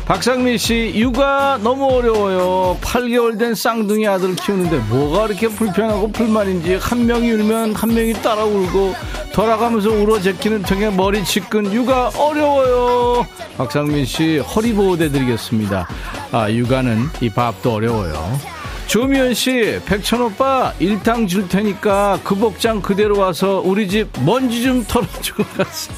박상민 0.08 0.58
씨, 0.58 0.94
육아 0.96 1.60
너무 1.62 1.86
어려워요. 1.94 2.78
8개월 2.80 3.38
된 3.38 3.54
쌍둥이 3.54 4.08
아들 4.08 4.36
키우는데 4.36 4.78
뭐가 4.90 5.28
그렇게 5.28 5.50
불편하고 5.50 6.14
불만인지 6.14 6.76
한 6.76 7.06
명이 7.06 7.30
울면 7.30 7.76
한 7.76 7.94
명이 7.94 8.14
따라 8.22 8.46
울고 8.46 8.96
돌아가면서 9.34 9.90
울어 9.90 10.22
제끼는 10.22 10.62
턱에 10.62 10.92
머리 10.92 11.26
치끈 11.26 11.74
육아 11.74 12.12
어려워요. 12.18 13.28
박상민 13.58 14.06
씨, 14.06 14.38
허리 14.38 14.72
보호대 14.72 15.12
드리겠습니다. 15.12 15.86
아, 16.32 16.50
육아는 16.50 17.10
이 17.20 17.30
밥도 17.30 17.74
어려워요. 17.74 18.40
조미연 18.88 19.34
씨, 19.34 19.78
백천 19.86 20.22
오빠 20.22 20.74
일당 20.80 21.28
줄 21.28 21.50
테니까 21.50 22.22
그 22.24 22.34
복장 22.34 22.82
그대로 22.82 23.20
와서 23.20 23.62
우리 23.64 23.90
집 23.90 24.10
먼지 24.24 24.64
좀 24.64 24.86
털어주고 24.88 25.44
가세요. 25.58 25.98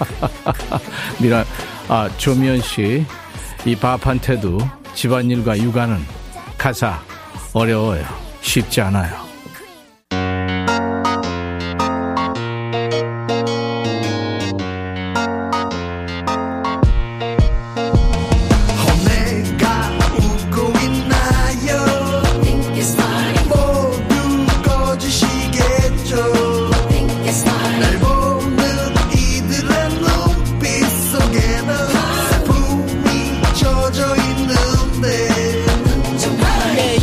미라, 1.20 1.44
아, 1.88 2.08
조미연 2.16 2.62
씨, 2.62 3.04
이 3.64 3.76
밥한테도 3.76 4.58
집안일과 4.94 5.56
육아는 5.56 5.98
가사 6.58 7.00
어려워요. 7.52 8.04
쉽지 8.40 8.80
않아요. 8.80 9.31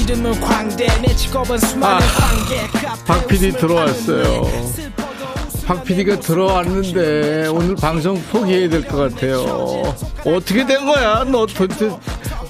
이름은 0.10 0.42
광대 0.42 0.88
내 1.04 1.16
직업은 1.16 1.60
수많은 1.60 2.00
그 2.48 2.88
앞에 2.88 3.04
박 3.06 3.28
PD 3.28 3.52
들어왔어요. 3.52 4.42
박 5.68 5.84
PD가 5.84 6.20
들어왔는데 6.20 7.46
오늘 7.50 7.76
방송 7.76 8.20
포기해야 8.32 8.70
될 8.70 8.88
것 8.88 8.98
같아요. 9.14 9.84
어떻게 10.26 10.66
된 10.66 10.84
거야? 10.88 11.24
너 11.26 11.46
도대체 11.46 11.92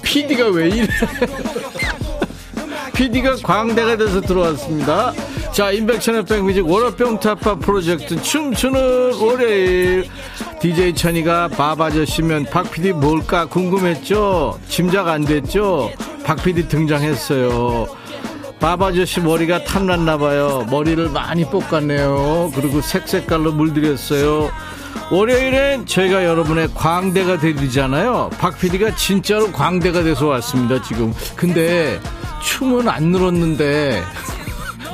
PD가 0.00 0.46
왜 0.48 0.68
이래? 0.70 0.88
PD가 2.96 3.36
광대가 3.42 3.94
돼서 3.98 4.22
들어왔습니다. 4.22 5.12
자, 5.52 5.72
인백천의 5.72 6.24
백뮤직 6.26 6.66
월요병 6.66 7.18
타파 7.18 7.56
프로젝트 7.56 8.20
춤추는 8.22 9.14
월요일. 9.14 10.06
DJ 10.60 10.94
천이가 10.94 11.48
밥 11.48 11.80
아저씨면 11.80 12.46
박 12.50 12.70
PD 12.70 12.92
뭘까 12.92 13.46
궁금했죠? 13.46 14.58
짐작 14.68 15.08
안 15.08 15.24
됐죠? 15.24 15.90
박 16.24 16.42
PD 16.42 16.68
등장했어요. 16.68 17.88
밥 18.60 18.80
아저씨 18.80 19.20
머리가 19.20 19.64
탐났나 19.64 20.18
봐요. 20.18 20.66
머리를 20.70 21.08
많이 21.08 21.44
뽑았네요. 21.44 22.52
그리고 22.54 22.80
색색깔로 22.80 23.52
물들였어요. 23.52 24.50
월요일엔 25.10 25.86
저희가 25.86 26.24
여러분의 26.24 26.68
광대가 26.74 27.38
되리잖아요. 27.38 28.30
박 28.38 28.58
PD가 28.58 28.94
진짜로 28.94 29.50
광대가 29.50 30.02
돼서 30.04 30.28
왔습니다, 30.28 30.80
지금. 30.82 31.12
근데 31.34 31.98
춤은 32.42 32.88
안 32.88 33.04
늘었는데 33.06 34.02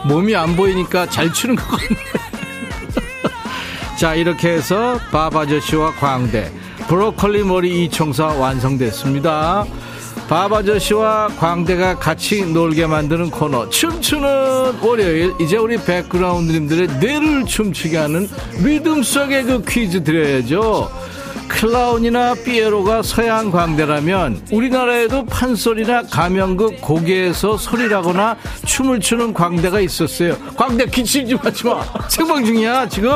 몸이 0.07 0.37
안 0.37 0.57
보이니까 0.57 1.09
잘 1.09 1.33
추는 1.33 1.57
것 1.57 1.67
같네. 1.67 1.97
자, 3.99 4.15
이렇게 4.15 4.51
해서 4.51 4.99
밥 5.11 5.35
아저씨와 5.35 5.93
광대, 5.93 6.53
브로콜리 6.89 7.45
머리 7.45 7.85
이총사 7.85 8.27
완성됐습니다. 8.27 9.65
밥 10.29 10.53
아저씨와 10.53 11.29
광대가 11.39 11.99
같이 11.99 12.45
놀게 12.45 12.87
만드는 12.87 13.31
코너 13.31 13.69
춤추는 13.69 14.81
월요일 14.81 15.33
이제 15.41 15.57
우리 15.57 15.77
백그라운드님들의 15.77 16.99
뇌를 16.99 17.45
춤추게 17.45 17.97
하는 17.97 18.29
리듬 18.61 19.05
속의 19.05 19.45
그 19.45 19.63
퀴즈 19.63 20.03
드려야죠 20.03 20.91
clown이나 21.49 22.35
삐에로가 22.45 23.03
서양 23.03 23.51
광대라면 23.51 24.47
우리나라에도 24.53 25.25
판소리나 25.27 26.03
가면극 26.03 26.81
곡예에서 26.81 27.57
소리를 27.57 28.00
하거나 28.00 28.37
춤을 28.65 29.01
추는 29.01 29.33
광대가 29.33 29.81
있었어요. 29.81 30.37
광대 30.57 30.87
기침 30.87 31.29
좀 31.29 31.39
하지 31.43 31.67
마. 31.67 31.83
생방 32.09 32.45
중이야 32.45 32.89
지금. 32.89 33.11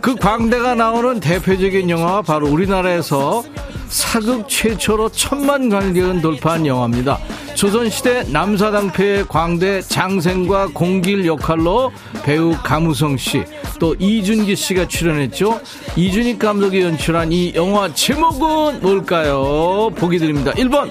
그 0.00 0.14
광대가 0.16 0.74
나오는 0.74 1.20
대표적인 1.20 1.88
영화가 1.88 2.22
바로 2.22 2.48
우리나라에서 2.48 3.42
사극 3.88 4.48
최초로 4.48 5.10
천만 5.10 5.68
관객은 5.68 6.20
돌파한 6.20 6.66
영화입니다. 6.66 7.18
조선시대 7.62 8.24
남사당패의 8.24 9.26
광대 9.28 9.82
장생과 9.82 10.70
공길 10.74 11.24
역할로 11.24 11.92
배우 12.24 12.56
가무성 12.60 13.16
씨, 13.16 13.44
또 13.78 13.94
이준기 14.00 14.56
씨가 14.56 14.88
출연했죠. 14.88 15.60
이준익 15.94 16.40
감독이 16.40 16.80
연출한 16.80 17.30
이 17.30 17.52
영화 17.54 17.94
제목은 17.94 18.80
뭘까요? 18.80 19.90
보기 19.94 20.18
드립니다. 20.18 20.50
1번 20.54 20.90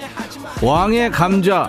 왕의 0.62 1.12
감자, 1.12 1.68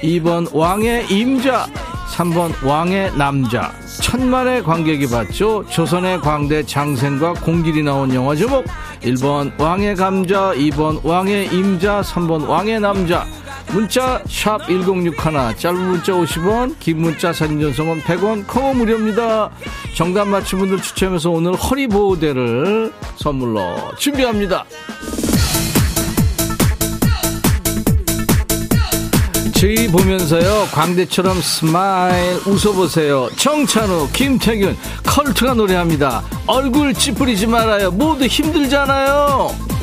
2번 0.00 0.48
왕의 0.54 1.10
임자, 1.10 1.66
3번 2.12 2.64
왕의 2.64 3.16
남자. 3.16 3.72
천만의 4.02 4.62
관객이 4.62 5.08
봤죠. 5.08 5.64
조선의 5.68 6.20
광대 6.20 6.62
장생과 6.64 7.32
공길이 7.34 7.82
나온 7.82 8.14
영화 8.14 8.36
제목 8.36 8.64
1번 9.02 9.60
왕의 9.60 9.96
감자, 9.96 10.52
2번 10.54 11.04
왕의 11.04 11.46
임자, 11.52 12.02
3번 12.02 12.46
왕의 12.46 12.78
남자. 12.78 13.26
문자 13.74 14.22
샵 14.28 14.68
1061, 14.68 15.56
짧은 15.58 15.76
문자 15.76 16.12
50원, 16.12 16.78
긴 16.78 17.00
문자 17.00 17.32
사진 17.32 17.60
전송은 17.60 18.02
100원, 18.02 18.46
커버 18.46 18.72
무료입니다. 18.72 19.50
정답 19.96 20.28
맞힌 20.28 20.60
분들 20.60 20.80
추첨해서 20.80 21.30
오늘 21.30 21.56
허리보호대를 21.56 22.92
선물로 23.16 23.96
준비합니다. 23.98 24.64
저희 29.56 29.88
보면서요 29.88 30.66
광대처럼 30.72 31.40
smile 31.40 32.38
웃어보세요 32.46 33.30
정찬우 33.36 34.10
김태균 34.12 34.76
컬트가 35.04 35.54
노래합니다 35.54 36.22
얼굴 36.46 36.92
찌푸리지 36.92 37.46
말아요 37.46 37.90
모두 37.90 38.26
힘들잖아요 38.26 39.73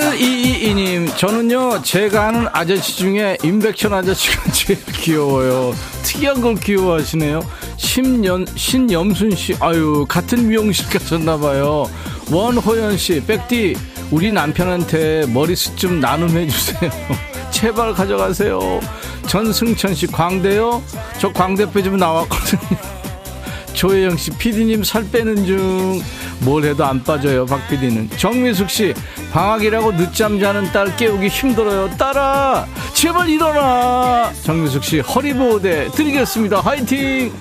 8222님 0.00 1.16
저는요 1.16 1.82
제가 1.82 2.28
아는 2.28 2.46
아저씨 2.52 2.96
중에 2.96 3.36
임백천 3.42 3.92
아저씨가 3.92 4.50
제일 4.52 4.84
귀여워요 4.86 5.74
특이한 6.02 6.40
걸 6.40 6.54
귀여워하시네요 6.56 7.40
신연, 7.76 8.46
신염순 8.56 9.36
씨 9.36 9.54
아유 9.60 10.06
같은 10.08 10.48
미용실 10.48 10.88
가셨나봐요 10.88 11.84
원호연 12.30 12.96
씨 12.96 13.22
백디 13.24 13.76
우리 14.10 14.32
남편한테 14.32 15.26
머리숱 15.26 15.76
좀 15.76 16.00
나눔해 16.00 16.48
주세요. 16.48 16.90
제발 17.52 17.92
가져가세요. 17.92 18.80
전승천 19.26 19.94
씨 19.94 20.06
광대요? 20.08 20.82
저 21.18 21.32
광대뼈 21.32 21.82
좀 21.82 21.96
나왔거든요. 21.96 22.60
조혜영 23.72 24.16
씨, 24.16 24.32
피디님 24.32 24.82
살 24.82 25.08
빼는 25.10 25.46
중. 25.46 26.02
뭘 26.40 26.64
해도 26.64 26.84
안 26.84 27.02
빠져요, 27.04 27.46
박 27.46 27.68
피디는. 27.68 28.10
정미숙 28.16 28.68
씨, 28.68 28.94
방학이라고 29.32 29.92
늦잠 29.96 30.40
자는 30.40 30.70
딸 30.72 30.96
깨우기 30.96 31.28
힘들어요. 31.28 31.90
딸아, 31.96 32.66
제발 32.94 33.28
일어나. 33.28 34.32
정미숙 34.42 34.84
씨, 34.84 35.00
허리보호대 35.00 35.90
드리겠습니다. 35.92 36.60
화이팅! 36.60 37.32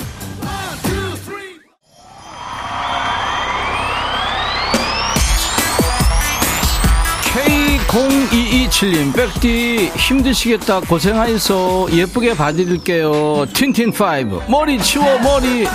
K0227님, 7.90 9.16
백디 9.16 9.92
힘드시겠다. 9.96 10.82
고생하이소. 10.82 11.90
예쁘게 11.92 12.36
봐드릴게요. 12.36 13.46
틴틴5. 13.54 14.50
머리 14.50 14.80
치워, 14.82 15.18
머리. 15.20 15.68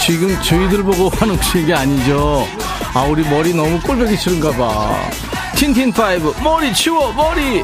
지금 0.00 0.40
저희들 0.42 0.82
보고 0.82 1.08
화놓으신 1.08 1.66
게 1.66 1.74
아니죠. 1.74 2.46
아, 2.94 3.02
우리 3.02 3.22
머리 3.28 3.54
너무 3.54 3.80
꼴보기 3.80 4.16
싫은가 4.16 4.50
봐. 4.52 5.27
틴틴5. 5.58 6.40
머리 6.40 6.72
치워, 6.72 7.12
머리. 7.12 7.60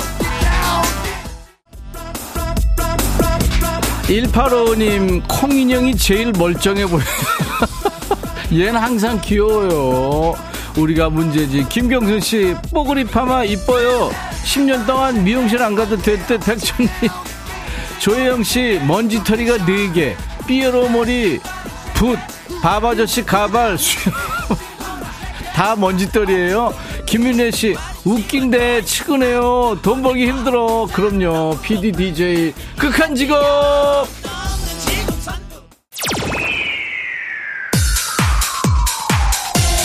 185님, 4.03 5.22
콩인형이 5.28 5.97
제일 5.97 6.32
멀쩡해 6.32 6.86
보여요. 6.86 7.05
얘는 8.53 8.76
항상 8.76 9.20
귀여워요. 9.20 10.34
우리가 10.76 11.09
문제지. 11.09 11.68
김경순 11.68 12.18
씨, 12.20 12.57
뽀글이 12.72 13.05
파마 13.05 13.45
이뻐요. 13.45 14.11
10년 14.45 14.84
동안 14.88 15.22
미용실 15.22 15.62
안 15.62 15.76
가도 15.76 15.97
됐대, 15.97 16.38
백천님. 16.38 16.90
조혜영 18.01 18.42
씨, 18.42 18.80
먼지털이가 18.84 19.59
4개. 19.59 20.16
삐에로 20.49 20.88
머리, 20.88 21.38
붓, 21.95 22.18
바바저씨 22.61 23.24
가발. 23.24 23.78
다 25.55 25.76
먼지털이에요. 25.76 26.74
김윤혜 27.14 27.52
씨, 27.52 27.76
웃긴데 28.04 28.82
치근해요. 28.86 29.78
돈 29.82 30.02
벌기 30.02 30.26
힘들어. 30.26 30.88
그럼요. 30.92 31.56
PD, 31.62 31.92
DJ, 31.92 32.52
극한 32.76 33.14
직업! 33.14 34.34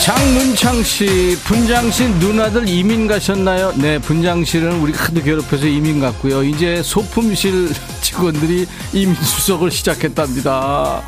장문창 0.04 0.82
씨, 0.82 1.36
분장 1.44 1.90
씨 1.90 2.08
누나들 2.08 2.66
이민 2.66 3.06
가셨나요? 3.06 3.72
네, 3.76 3.98
분장 3.98 4.42
씨는 4.42 4.80
우리 4.80 4.94
하도 4.94 5.22
괴롭혀서 5.22 5.66
이민 5.66 6.00
갔고요. 6.00 6.42
이제 6.42 6.82
소품실 6.82 7.68
직원들이 8.00 8.66
이민 8.94 9.14
수속을 9.14 9.70
시작했답니다. 9.70 11.02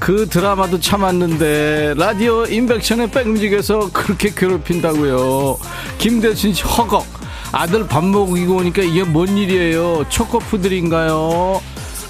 그 0.00 0.28
드라마도 0.28 0.80
참았는데 0.80 1.94
라디오 1.96 2.44
인백션의 2.44 3.12
백뮤직에서 3.12 3.90
그렇게 3.92 4.32
괴롭힌다고요. 4.34 5.58
김대신 5.98 6.52
씨 6.52 6.64
허걱. 6.64 7.06
아들 7.52 7.86
밥 7.86 8.04
먹이고 8.04 8.56
오니까 8.56 8.82
이게 8.82 9.04
뭔 9.04 9.36
일이에요? 9.38 10.04
초코푸들인가요? 10.08 11.62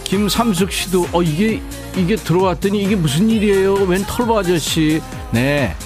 김삼숙 0.04 0.72
씨도 0.72 1.08
어 1.12 1.22
이게 1.22 1.60
이게 1.94 2.16
들어왔더니 2.16 2.82
이게 2.82 2.96
무슨 2.96 3.28
일이에요? 3.28 3.74
웬 3.74 4.02
털보 4.06 4.38
아저씨? 4.38 5.02
네. 5.30 5.76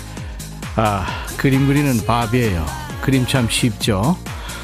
아, 0.76 1.06
그림 1.36 1.66
그리는 1.66 2.04
밥이에요. 2.04 2.64
그림 3.00 3.26
참 3.26 3.48
쉽죠? 3.50 4.16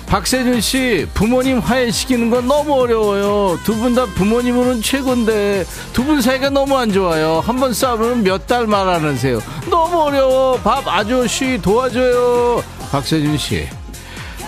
박세준 0.06 0.60
씨, 0.60 1.06
부모님 1.14 1.58
화해시키는 1.60 2.28
건 2.28 2.46
너무 2.46 2.74
어려워요. 2.82 3.58
두 3.64 3.74
분 3.78 3.94
다 3.94 4.04
부모님은 4.04 4.82
최고인데, 4.82 5.64
두 5.94 6.04
분 6.04 6.20
사이가 6.20 6.50
너무 6.50 6.76
안 6.76 6.92
좋아요. 6.92 7.40
한 7.46 7.56
번 7.58 7.72
싸우면 7.72 8.22
몇 8.22 8.46
달 8.46 8.66
말하는세요. 8.66 9.40
너무 9.70 10.02
어려워. 10.02 10.58
밥 10.58 10.86
아저씨 10.86 11.58
도와줘요. 11.62 12.62
박세준 12.90 13.38
씨, 13.38 13.66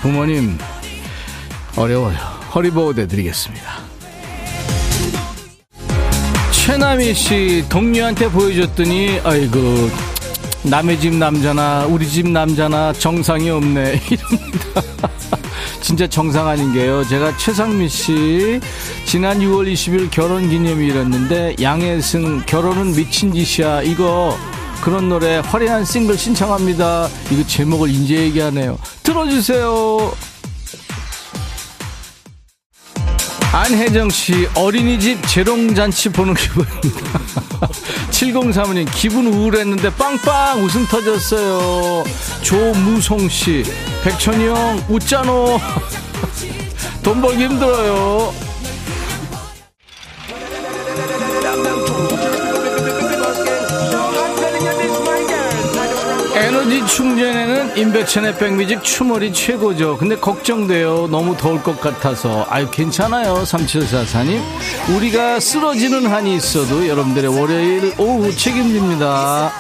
부모님, 0.03 0.59
어려워요. 1.77 2.19
허리보호대 2.55 3.07
드리겠습니다. 3.09 3.65
최남희 6.53 7.15
씨 7.15 7.65
동료한테 7.71 8.31
보여줬더니 8.31 9.21
아이고 9.25 9.91
남의 10.65 10.99
집 10.99 11.15
남자나 11.15 11.85
우리 11.87 12.09
집 12.09 12.27
남자나 12.29 12.93
정상이 12.95 13.51
없네 13.51 14.01
이럽니다. 14.11 14.83
진짜 15.83 16.07
정상 16.07 16.49
아닌 16.49 16.73
게요. 16.73 17.05
제가 17.05 17.37
최상미 17.37 17.89
씨 17.91 18.61
지난 19.05 19.41
6월 19.41 19.71
20일 19.71 20.11
결혼 20.11 20.49
기념일이었는데 20.49 21.57
양혜승 21.61 22.45
결혼은 22.47 22.93
미친 22.95 23.33
짓이야 23.35 23.83
이거 23.83 24.37
그런 24.83 25.11
노래 25.11 25.37
화려한 25.39 25.85
싱글 25.85 26.17
신청합니다. 26.17 27.09
이거 27.31 27.47
제목을 27.47 27.91
이제 27.91 28.17
얘기하네요. 28.17 28.79
들어주세요. 29.03 30.13
안혜정 33.55 34.11
씨 34.11 34.49
어린이집 34.57 35.17
재롱잔치 35.29 36.09
보는 36.09 36.35
기분입니다. 36.35 37.21
7035님 38.11 38.89
기분 38.93 39.29
우울했는데 39.29 39.95
빵빵 39.95 40.65
웃음 40.65 40.85
터졌어요. 40.87 42.03
조무송 42.43 43.29
씨 43.29 43.63
백천이 44.03 44.49
형 44.49 44.85
웃잖아. 44.89 45.31
돈 47.05 47.23
벌기 47.23 47.45
힘들어요. 47.45 48.35
에너지 56.75 56.97
충전에는 56.97 57.77
임백천의 57.77 58.37
백뮤직 58.37 58.83
추월이 58.83 59.33
최고죠. 59.33 59.97
근데 59.97 60.17
걱정돼요. 60.17 61.07
너무 61.09 61.37
더울 61.37 61.63
것 61.63 61.81
같아서. 61.81 62.47
아유, 62.51 62.69
괜찮아요. 62.69 63.45
3744님. 63.45 64.43
우리가 64.97 65.39
쓰러지는 65.39 66.07
한이 66.07 66.35
있어도 66.35 66.89
여러분들의 66.89 67.39
월요일 67.39 67.95
오후 67.97 68.35
책임집니다. 68.37 69.53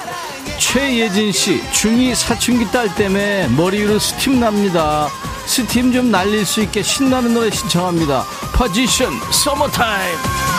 최예진 0.58 1.30
씨, 1.30 1.62
중2 1.72 2.16
사춘기 2.16 2.68
딸 2.72 2.92
때문에 2.96 3.46
머리 3.48 3.82
위로 3.82 4.00
스팀 4.00 4.40
납니다. 4.40 5.08
스팀 5.46 5.92
좀 5.92 6.10
날릴 6.10 6.44
수 6.44 6.62
있게 6.62 6.82
신나는 6.82 7.32
노래 7.32 7.48
신청합니다. 7.48 8.24
포지션, 8.54 9.12
서머타임. 9.30 10.53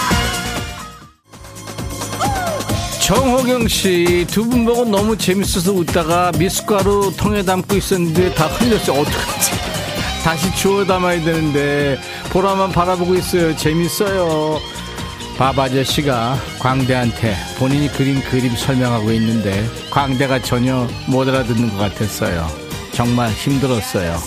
정호경 3.05 3.67
씨, 3.67 4.25
두 4.31 4.49
분 4.49 4.65
보고 4.65 4.83
너무 4.83 5.15
재밌어서 5.15 5.71
웃다가 5.73 6.31
미숫가루 6.39 7.13
통에 7.15 7.43
담고 7.43 7.75
있었는데 7.75 8.33
다 8.33 8.47
흘렸어요. 8.47 8.99
어떡하지? 8.99 9.51
다시 10.23 10.55
주워 10.55 10.83
담아야 10.83 11.23
되는데, 11.23 11.99
보라만 12.31 12.71
바라보고 12.71 13.13
있어요. 13.13 13.55
재밌어요. 13.55 14.59
밥 15.37 15.59
아저씨가 15.59 16.39
광대한테 16.59 17.35
본인이 17.59 17.91
그린 17.91 18.19
그림 18.23 18.55
설명하고 18.55 19.11
있는데, 19.11 19.69
광대가 19.91 20.41
전혀 20.41 20.87
못 21.07 21.27
알아듣는 21.29 21.69
것 21.69 21.77
같았어요. 21.77 22.49
정말 22.91 23.29
힘들었어요. 23.29 24.17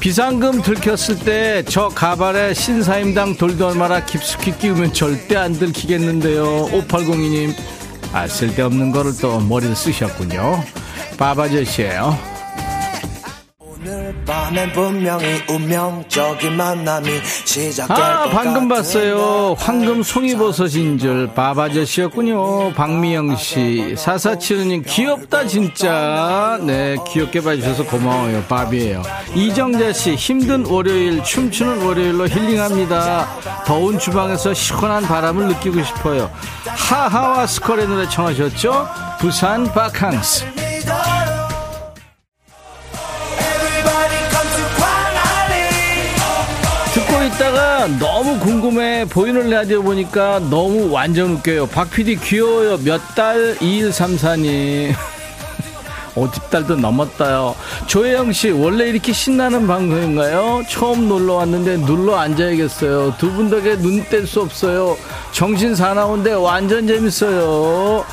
비상금 0.00 0.62
들켰을 0.62 1.18
때 1.20 1.62
저 1.68 1.88
가발에 1.88 2.54
신사임당 2.54 3.36
돌도 3.36 3.68
얼마나 3.68 4.04
깊숙이 4.04 4.56
끼우면 4.58 4.94
절대 4.94 5.36
안 5.36 5.52
들키겠는데요. 5.52 6.70
5802님, 6.72 7.54
아, 8.12 8.26
쓸데없는 8.28 8.92
거를 8.92 9.12
또 9.20 9.40
머리를 9.40 9.74
쓰셨군요. 9.74 10.62
바바저씨예요 11.18 12.41
밤엔 14.26 14.72
분명히 14.72 15.42
운명적인 15.48 16.56
만남이 16.56 17.08
시작될 17.44 17.96
아, 17.96 18.24
것 18.24 18.30
방금 18.30 18.68
봤어요. 18.68 19.54
황금 19.58 20.02
송이버섯인 20.02 20.98
줄 20.98 21.28
바바저씨였군요. 21.34 22.72
박미영 22.74 23.36
씨. 23.36 23.94
4475님, 23.96 24.84
귀엽다, 24.86 25.46
진짜. 25.46 26.58
네, 26.62 26.96
귀엽게 27.08 27.40
봐주셔서 27.42 27.84
고마워요. 27.84 28.42
바비예요 28.48 29.02
이정자 29.34 29.92
씨, 29.92 30.14
힘든 30.14 30.64
월요일, 30.66 31.22
춤추는 31.24 31.82
월요일로 31.82 32.28
힐링합니다. 32.28 33.26
더운 33.66 33.98
주방에서 33.98 34.54
시원한 34.54 35.02
바람을 35.02 35.48
느끼고 35.48 35.82
싶어요. 35.82 36.30
하하와 36.66 37.46
스컬의 37.46 37.88
노래 37.88 38.08
청하셨죠? 38.08 38.88
부산 39.18 39.64
바캉스. 39.72 40.51
너무 47.88 48.38
궁금해. 48.38 49.04
보이는 49.06 49.48
라디오 49.50 49.82
보니까 49.82 50.38
너무 50.50 50.90
완전 50.90 51.32
웃겨요. 51.32 51.66
박 51.66 51.90
PD 51.90 52.16
귀여워요. 52.16 52.78
몇 52.78 53.00
달? 53.14 53.56
2134님. 53.58 54.94
오집달도 56.14 56.76
넘었다요. 56.80 57.54
조혜영 57.86 58.32
씨 58.32 58.50
원래 58.50 58.88
이렇게 58.88 59.12
신나는 59.12 59.66
방송인가요? 59.66 60.62
처음 60.68 61.08
놀러 61.08 61.34
왔는데 61.34 61.78
눌러 61.78 62.16
앉아야겠어요. 62.18 63.14
두 63.18 63.30
분 63.32 63.48
덕에 63.50 63.76
눈 63.78 64.04
뗄 64.08 64.26
수 64.26 64.42
없어요. 64.42 64.96
정신 65.32 65.74
사나운데 65.74 66.32
완전 66.32 66.86
재밌어요. 66.86 68.04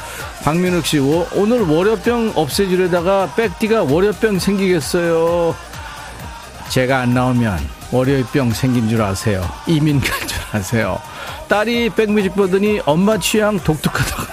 박민욱 0.44 0.86
씨 0.86 1.00
오늘 1.00 1.62
월요병 1.64 2.32
없애주려다가 2.36 3.34
백디가 3.36 3.84
월요병 3.84 4.40
생기겠어요. 4.40 5.54
제가 6.70 7.00
안 7.02 7.14
나오면 7.14 7.79
월요일병 7.92 8.52
생긴 8.52 8.88
줄 8.88 9.02
아세요. 9.02 9.48
이민 9.68 10.00
갈줄 10.00 10.38
아세요. 10.52 11.02
딸이 11.48 11.90
백뮤직 11.92 12.36
보더니 12.36 12.80
엄마 12.86 13.18
취향 13.18 13.60
독특하다고. 13.60 14.24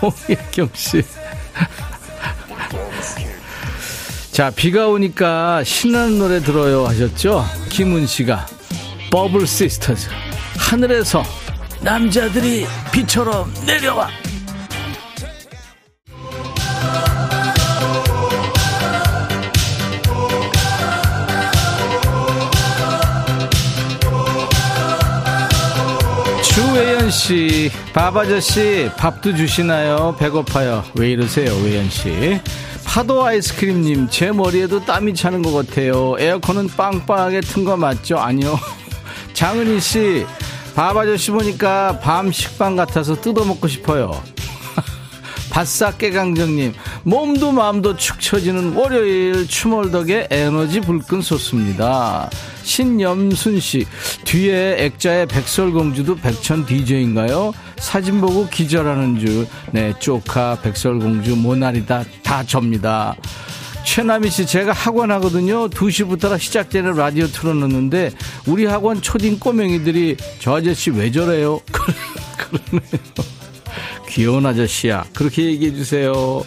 홍예경 0.28 0.70
씨. 0.74 1.02
자, 4.30 4.50
비가 4.50 4.88
오니까 4.88 5.64
신나는 5.64 6.18
노래 6.18 6.40
들어요 6.40 6.86
하셨죠? 6.86 7.44
김은 7.70 8.06
씨가 8.06 8.46
버블 9.10 9.46
시스터즈. 9.46 10.08
하늘에서 10.58 11.22
남자들이 11.80 12.66
비처럼 12.92 13.52
내려와. 13.66 14.08
주외연 27.06 27.10
씨, 27.10 27.70
밥 27.92 28.16
아저씨, 28.16 28.90
밥도 28.96 29.36
주시나요? 29.36 30.16
배고파요. 30.18 30.82
왜 30.94 31.12
이러세요, 31.12 31.54
외연 31.62 31.88
씨? 31.88 32.40
파도 32.84 33.24
아이스크림님, 33.24 34.08
제 34.10 34.32
머리에도 34.32 34.84
땀이 34.84 35.14
차는 35.14 35.42
것 35.42 35.52
같아요. 35.52 36.16
에어컨은 36.18 36.68
빵빵하게 36.76 37.42
튼 37.42 37.64
거 37.64 37.76
맞죠? 37.76 38.18
아니요. 38.18 38.58
장은희 39.34 39.78
씨, 39.80 40.26
밥 40.74 40.96
아저씨 40.96 41.30
보니까 41.30 42.00
밤 42.00 42.32
식빵 42.32 42.74
같아서 42.74 43.14
뜯어먹고 43.20 43.68
싶어요. 43.68 44.10
바싹 45.50 45.98
깨강정님, 45.98 46.74
몸도 47.06 47.52
마음도 47.52 47.96
축 47.96 48.20
처지는 48.20 48.72
월요일 48.72 49.46
추몰덕에 49.46 50.26
에너지 50.28 50.80
불끈 50.80 51.22
솟습니다. 51.22 52.28
신염순 52.64 53.60
씨, 53.60 53.86
뒤에 54.24 54.74
액자의 54.84 55.26
백설공주도 55.26 56.16
백천 56.16 56.66
DJ인가요? 56.66 57.52
사진 57.78 58.20
보고 58.20 58.48
기절하는 58.48 59.20
줄. 59.20 59.46
네, 59.70 59.94
쪼카, 60.00 60.58
백설공주, 60.62 61.36
모나리다 61.36 62.02
다 62.24 62.42
접니다. 62.42 63.14
최남희 63.84 64.28
씨, 64.28 64.44
제가 64.44 64.72
학원 64.72 65.12
하거든요. 65.12 65.68
2시부터라 65.68 66.40
시작되는 66.40 66.96
라디오 66.96 67.28
틀어놓는데, 67.28 68.10
우리 68.48 68.66
학원 68.66 69.00
초딩 69.00 69.38
꼬맹이들이 69.38 70.16
저 70.40 70.56
아저씨 70.56 70.90
왜 70.90 71.12
저래요? 71.12 71.60
그러네요. 71.70 73.00
귀여운 74.08 74.44
아저씨야. 74.44 75.04
그렇게 75.14 75.44
얘기해 75.44 75.72
주세요. 75.72 76.42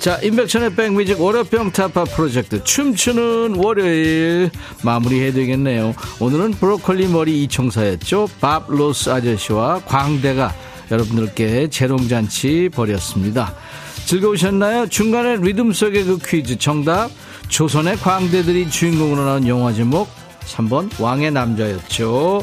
자, 0.00 0.18
임백천의 0.22 0.76
백뮤직 0.76 1.20
월요병 1.20 1.72
타파 1.72 2.04
프로젝트 2.04 2.64
춤추는 2.64 3.56
월요일 3.56 4.50
마무리해야 4.82 5.30
되겠네요. 5.34 5.94
오늘은 6.20 6.52
브로콜리 6.52 7.06
머리 7.08 7.42
이총사였죠. 7.42 8.28
밥 8.40 8.70
로스 8.70 9.10
아저씨와 9.10 9.82
광대가 9.84 10.54
여러분들께 10.90 11.68
재롱잔치 11.68 12.70
벌였습니다. 12.72 13.54
즐거우셨나요? 14.06 14.86
중간에 14.86 15.36
리듬 15.36 15.70
속의 15.70 16.04
그 16.04 16.18
퀴즈 16.18 16.56
정답 16.56 17.10
조선의 17.48 17.96
광대들이 17.96 18.70
주인공으로 18.70 19.22
나온 19.22 19.46
영화 19.46 19.70
제목 19.74 20.08
3번 20.46 20.98
왕의 20.98 21.30
남자였죠. 21.32 22.42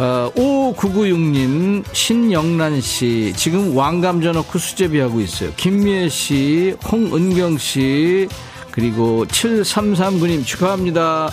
어, 0.00 0.30
5996님, 0.36 1.82
신영란 1.92 2.80
씨, 2.80 3.32
지금 3.34 3.76
왕감자 3.76 4.30
넣고 4.30 4.56
수제비 4.56 5.00
하고 5.00 5.20
있어요. 5.20 5.50
김미애 5.56 6.08
씨, 6.08 6.76
홍은경 6.88 7.58
씨, 7.58 8.28
그리고 8.70 9.26
7339님 9.26 10.46
축하합니다. 10.46 11.32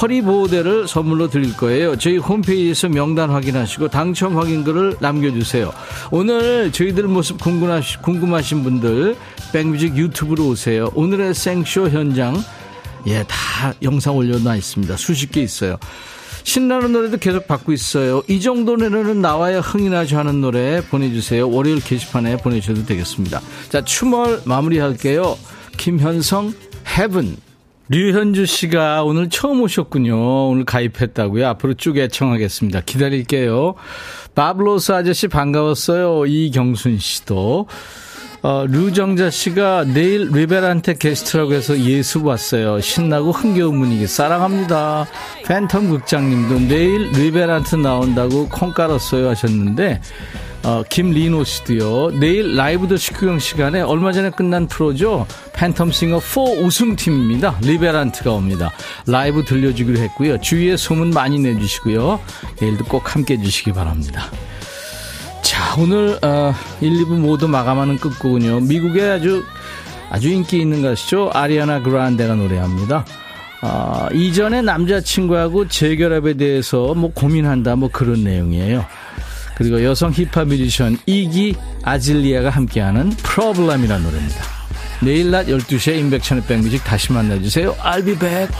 허리 0.00 0.22
보호대를 0.22 0.88
선물로 0.88 1.28
드릴 1.28 1.54
거예요. 1.58 1.96
저희 1.96 2.16
홈페이지에서 2.16 2.88
명단 2.88 3.28
확인하시고 3.28 3.88
당첨 3.88 4.38
확인글을 4.38 4.96
남겨주세요. 4.98 5.74
오늘 6.10 6.72
저희들 6.72 7.04
모습 7.04 7.38
궁금하신, 7.38 8.00
궁금하신 8.00 8.62
분들 8.62 9.14
백뮤직 9.52 9.94
유튜브로 9.94 10.48
오세요. 10.48 10.90
오늘의 10.94 11.34
생쇼 11.34 11.90
현장 11.90 12.42
예, 13.08 13.24
다 13.28 13.74
영상 13.82 14.16
올려놔 14.16 14.56
있습니다. 14.56 14.96
수십 14.96 15.30
개 15.30 15.42
있어요. 15.42 15.76
신나는 16.46 16.92
노래도 16.92 17.16
계속 17.16 17.48
받고 17.48 17.72
있어요. 17.72 18.22
이 18.28 18.40
정도 18.40 18.76
노래는 18.76 19.20
나와야 19.20 19.58
흥이 19.58 19.90
나죠 19.90 20.16
하는 20.16 20.40
노래 20.40 20.80
보내주세요. 20.80 21.50
월요일 21.50 21.82
게시판에 21.82 22.36
보내주셔도 22.36 22.86
되겠습니다. 22.86 23.40
자, 23.68 23.82
추멀 23.82 24.42
마무리할게요. 24.44 25.36
김현성, 25.76 26.54
헤븐. 26.96 27.36
류현주 27.88 28.46
씨가 28.46 29.02
오늘 29.02 29.28
처음 29.28 29.60
오셨군요. 29.60 30.50
오늘 30.50 30.64
가입했다고요. 30.64 31.48
앞으로 31.48 31.74
쭉 31.74 31.98
애청하겠습니다. 31.98 32.82
기다릴게요. 32.82 33.74
밥 34.36 34.57
로스 34.57 34.92
아저씨 34.92 35.26
반가웠어요. 35.26 36.26
이경순 36.26 36.98
씨도. 36.98 37.66
어, 38.46 38.64
류정자 38.64 39.28
씨가 39.28 39.86
내일 39.92 40.28
리베란테 40.28 40.94
게스트라고 40.94 41.52
해서 41.52 41.76
예습 41.80 42.24
왔어요. 42.24 42.80
신나고 42.80 43.32
흥겨운 43.32 43.80
분위기 43.80 44.06
사랑합니다. 44.06 45.08
팬텀 45.44 45.90
극장님도 45.90 46.68
내일 46.68 47.10
리베란테 47.10 47.74
나온다고 47.74 48.48
콩 48.48 48.72
깔았어요 48.72 49.28
하셨는데 49.30 50.00
어, 50.62 50.84
김리노 50.88 51.42
씨도요. 51.42 52.20
내일 52.20 52.54
라이브도 52.54 52.96
식후경 52.96 53.40
시간에 53.40 53.80
얼마 53.80 54.12
전에 54.12 54.30
끝난 54.30 54.68
프로죠. 54.68 55.26
팬텀 55.52 55.90
싱어 55.90 56.20
4 56.20 56.40
우승팀입니다. 56.40 57.58
리베란테가 57.62 58.30
옵니다. 58.30 58.70
라이브 59.08 59.44
들려주기로 59.44 59.98
했고요. 59.98 60.40
주위에 60.40 60.76
소문 60.76 61.10
많이 61.10 61.40
내주시고요. 61.40 62.20
내일도 62.60 62.84
꼭 62.84 63.12
함께 63.12 63.34
해주시기 63.34 63.72
바랍니다. 63.72 64.30
자, 65.46 65.76
오늘 65.78 66.18
어, 66.22 66.52
1, 66.80 66.90
2부 67.04 67.20
모두 67.20 67.46
마감하는 67.46 67.98
끝곡은요. 67.98 68.62
미국의 68.62 69.10
아주 69.12 69.44
아주 70.10 70.28
인기 70.28 70.58
있는 70.58 70.82
가수죠. 70.82 71.30
아리아나 71.32 71.80
그란데가 71.80 72.34
노래합니다. 72.34 73.04
어, 73.62 74.08
이전에 74.12 74.60
남자친구하고 74.62 75.68
재결합에 75.68 76.34
대해서 76.34 76.94
뭐 76.94 77.12
고민한다 77.14 77.76
뭐 77.76 77.88
그런 77.92 78.24
내용이에요. 78.24 78.84
그리고 79.56 79.84
여성 79.84 80.10
힙합 80.10 80.48
뮤지션 80.48 80.98
이기 81.06 81.54
아질리아가 81.84 82.50
함께하는 82.50 83.10
프로블럼이라는 83.10 84.04
노래입니다. 84.04 84.42
내일 85.00 85.30
낮 85.30 85.46
12시에 85.46 85.96
인백천의 85.96 86.42
백뮤직 86.48 86.82
다시 86.82 87.12
만나주세요. 87.12 87.72
I'll 87.76 88.04
be 88.04 88.18
back. 88.18 88.52